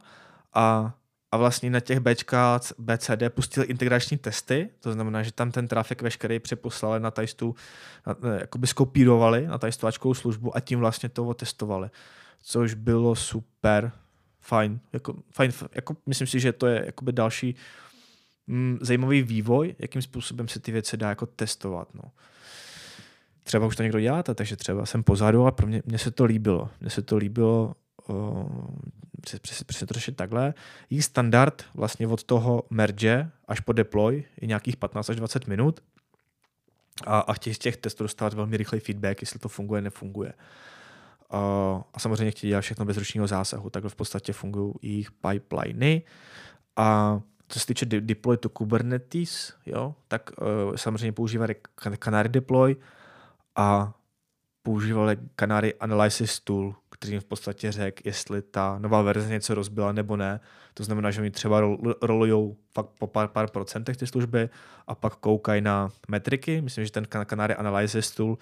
A 0.55 0.92
a 1.33 1.37
vlastně 1.37 1.71
na 1.71 1.81
těch 1.81 2.01
Bčka, 2.01 2.61
BCD 2.79 3.23
pustili 3.29 3.66
integrační 3.66 4.18
testy, 4.18 4.71
to 4.81 4.92
znamená, 4.92 5.23
že 5.23 5.33
tam 5.33 5.51
ten 5.51 5.68
trafik 5.68 6.03
veškerý 6.03 6.38
přeposlali 6.38 7.01
na 7.01 7.11
tajstu, 7.11 7.55
jakoby 8.38 8.66
skopírovali 8.66 9.47
na 9.47 9.59
tajstovačkou 9.59 10.14
službu 10.14 10.57
a 10.57 10.61
tím 10.61 10.79
vlastně 10.79 11.09
to 11.09 11.27
otestovali, 11.27 11.90
což 12.42 12.75
bylo 12.75 13.16
super, 13.16 13.92
fajn, 14.40 14.81
jako, 14.92 15.16
fajn, 15.31 15.53
jako 15.73 15.97
myslím 16.07 16.27
si, 16.27 16.40
že 16.40 16.53
to 16.53 16.66
je 16.66 16.83
jakoby 16.87 17.12
další 17.12 17.55
mm, 18.47 18.79
zajímavý 18.81 19.23
vývoj, 19.23 19.75
jakým 19.79 20.03
způsobem 20.03 20.49
se 20.49 20.61
ty 20.61 20.73
věci 20.73 20.97
dá 20.97 21.09
jako 21.09 21.27
testovat, 21.27 21.94
no. 21.94 22.03
Třeba 23.48 23.66
už 23.66 23.76
to 23.76 23.82
někdo 23.82 24.00
děláte, 24.00 24.34
takže 24.34 24.56
třeba 24.56 24.87
jsem 24.87 25.02
pozadu 25.02 25.46
a 25.46 25.50
pro 25.50 25.66
mě, 25.66 25.82
mě 25.87 25.98
se 25.98 26.11
to 26.11 26.24
líbilo. 26.24 26.70
Mně 26.80 26.90
se 26.90 27.02
to 27.02 27.16
líbilo 27.16 27.74
přesně 29.42 29.87
to 29.87 29.94
řešit 29.94 30.16
takhle. 30.16 30.54
Jejich 30.90 31.04
standard 31.04 31.64
vlastně 31.74 32.06
od 32.06 32.24
toho 32.24 32.62
merge 32.70 33.30
až 33.48 33.61
po 33.61 33.72
deploy 33.72 34.24
je 34.40 34.48
nějakých 34.48 34.76
15 34.76 35.11
až 35.11 35.16
20 35.16 35.46
minut 35.46 35.80
a, 37.06 37.18
a 37.18 37.32
chtějí 37.32 37.54
z 37.54 37.58
těch 37.58 37.76
testů 37.76 38.04
dostávat 38.04 38.34
velmi 38.34 38.56
rychlý 38.56 38.80
feedback, 38.80 39.20
jestli 39.20 39.38
to 39.38 39.48
funguje, 39.48 39.82
nefunguje. 39.82 40.32
A, 41.30 41.38
a 41.94 41.98
samozřejmě 41.98 42.30
chtějí 42.30 42.48
dělat 42.48 42.61
všechno 42.61 42.84
bez 42.84 42.96
ručního 42.96 43.26
zásahu, 43.26 43.70
takhle 43.70 43.90
v 43.90 43.96
podstatě 43.96 44.32
fungují 44.32 44.74
jejich 44.82 45.11
pipeliny. 45.11 46.02
A 46.76 47.20
co 47.48 47.61
se 47.61 47.66
týče 47.66 47.87
de- 47.87 48.00
deploy 48.00 48.37
to 48.37 48.48
Kubernetes, 48.48 49.54
jo, 49.66 49.94
tak 50.08 50.30
uh, 50.40 50.76
samozřejmě 50.76 51.12
používají 51.12 51.54
Canary 52.04 52.28
deploy 52.28 52.76
a 53.59 53.94
používali 54.62 55.16
Canary 55.37 55.75
Analysis 55.75 56.40
Tool, 56.40 56.75
který 56.90 57.12
jim 57.12 57.21
v 57.21 57.25
podstatě 57.25 57.73
řekl, 57.73 58.03
jestli 58.05 58.42
ta 58.42 58.79
nová 58.79 59.03
verze 59.03 59.29
něco 59.29 59.55
rozbila 59.55 59.92
nebo 59.92 60.16
ne. 60.16 60.40
To 60.75 60.85
znamená, 60.85 61.11
že 61.11 61.21
oni 61.21 61.31
třeba 61.31 61.61
rolují 62.03 62.57
fakt 62.75 62.90
po 62.99 63.07
pár, 63.07 63.29
pár 63.29 63.51
procentech 63.51 63.97
ty 63.97 64.07
služby 64.07 64.49
a 64.87 64.94
pak 64.94 65.16
koukají 65.16 65.61
na 65.61 65.88
metriky. 66.09 66.61
Myslím, 66.61 66.85
že 66.85 66.92
ten 66.92 67.07
Canary 67.25 67.55
Analysis 67.55 68.11
Tool, 68.11 68.38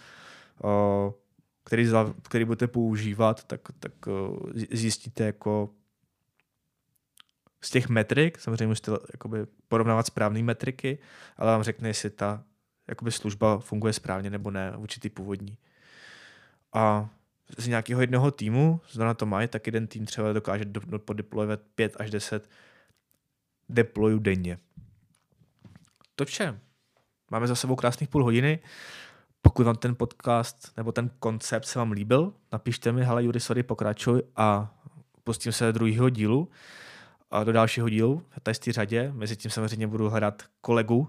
který, 1.65 1.89
který 2.23 2.45
budete 2.45 2.67
používat, 2.67 3.45
tak, 3.45 3.61
tak 3.81 3.93
zjistíte 4.71 5.25
jako 5.25 5.71
z 7.61 7.71
těch 7.71 7.89
metrik, 7.89 8.41
samozřejmě 8.41 8.67
musíte 8.67 8.93
porovnávat 9.69 10.07
správné 10.07 10.43
metriky, 10.43 10.99
ale 11.37 11.53
vám 11.53 11.63
řekne, 11.63 11.89
jestli 11.89 12.11
ta 12.11 12.45
jakoby 12.89 13.13
služba 13.13 13.59
funguje 13.59 13.93
správně 13.93 14.31
nebo 14.31 14.51
ne, 14.51 14.77
určitý 14.77 15.09
původní. 15.09 15.59
A 16.73 17.09
z 17.59 17.69
nějakého 17.69 18.01
jednoho 18.01 18.31
týmu, 18.31 18.81
zda 18.91 19.05
na 19.05 19.15
to 19.15 19.27
mají, 19.27 19.49
tak 19.49 19.67
jeden 19.67 19.87
tým 19.87 20.07
třeba 20.07 20.33
dokáže 20.33 20.65
podeployovat 20.99 21.61
5 21.75 21.97
až 21.99 22.11
10 22.11 22.51
deployu 23.69 24.19
denně. 24.19 24.59
To 26.15 26.25
vše. 26.25 26.61
Máme 27.31 27.47
za 27.47 27.55
sebou 27.55 27.77
krásných 27.77 28.09
půl 28.09 28.25
hodiny. 28.25 28.59
Pokud 29.43 29.67
vám 29.67 29.77
ten 29.77 29.95
podcast 29.95 30.77
nebo 30.77 30.93
ten 30.93 31.11
koncept 31.19 31.65
se 31.65 31.79
vám 31.79 31.93
líbil, 31.93 32.33
napište 32.53 32.93
mi, 32.93 33.05
hele 33.05 33.25
Jury, 33.25 33.41
sorry, 33.41 33.63
pokračuj 33.63 34.23
a 34.37 34.75
pustím 35.25 35.53
se 35.53 35.65
do 35.65 35.73
druhého 35.73 36.11
dílu 36.11 36.49
a 37.31 37.45
do 37.45 37.53
dalšího 37.53 37.89
dílu, 37.89 38.23
z 38.53 38.59
té 38.59 38.73
řadě. 38.73 39.13
Mezi 39.13 39.37
tím 39.37 39.51
samozřejmě 39.51 39.87
budu 39.87 40.11
hledat 40.11 40.43
kolegu 40.61 41.09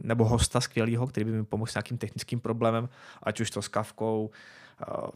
nebo 0.00 0.24
hosta 0.24 0.60
skvělého, 0.60 1.06
který 1.06 1.24
by 1.24 1.32
mi 1.32 1.44
pomohl 1.44 1.70
s 1.70 1.74
nějakým 1.74 1.98
technickým 1.98 2.40
problémem, 2.40 2.88
ať 3.22 3.40
už 3.40 3.50
to 3.50 3.62
s 3.62 3.68
kavkou, 3.68 4.30
o, 4.86 5.12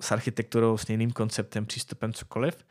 s 0.00 0.12
architekturou, 0.12 0.78
s 0.78 0.88
jiným 0.88 1.10
konceptem, 1.10 1.66
přístupem, 1.66 2.12
cokoliv. 2.12 2.64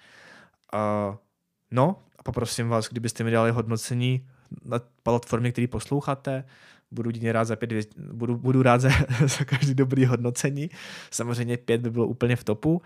No 1.71 2.03
a 2.19 2.23
poprosím 2.23 2.69
vás, 2.69 2.89
kdybyste 2.89 3.23
mi 3.23 3.31
dali 3.31 3.51
hodnocení 3.51 4.27
na 4.65 4.79
platformě, 5.03 5.51
který 5.51 5.67
posloucháte, 5.67 6.43
budu 6.91 7.11
rád 7.31 7.45
za 7.45 7.55
pět, 7.55 7.95
budu, 7.97 8.37
budu 8.37 8.63
rád 8.63 8.81
za, 8.81 8.89
za 9.25 9.45
každý 9.45 9.73
dobrý 9.73 10.05
hodnocení. 10.05 10.69
Samozřejmě 11.11 11.57
pět 11.57 11.81
by 11.81 11.89
bylo 11.89 12.07
úplně 12.07 12.35
v 12.35 12.43
topu. 12.43 12.81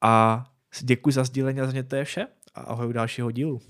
A 0.00 0.44
děkuji 0.80 1.10
za 1.10 1.24
sdílení 1.24 1.60
a 1.60 1.66
za 1.66 1.72
mě 1.72 1.82
to 1.82 1.96
je 1.96 2.04
vše. 2.04 2.26
A 2.54 2.60
ahoj 2.60 2.88
u 2.88 2.92
dalšího 2.92 3.30
dílu. 3.30 3.60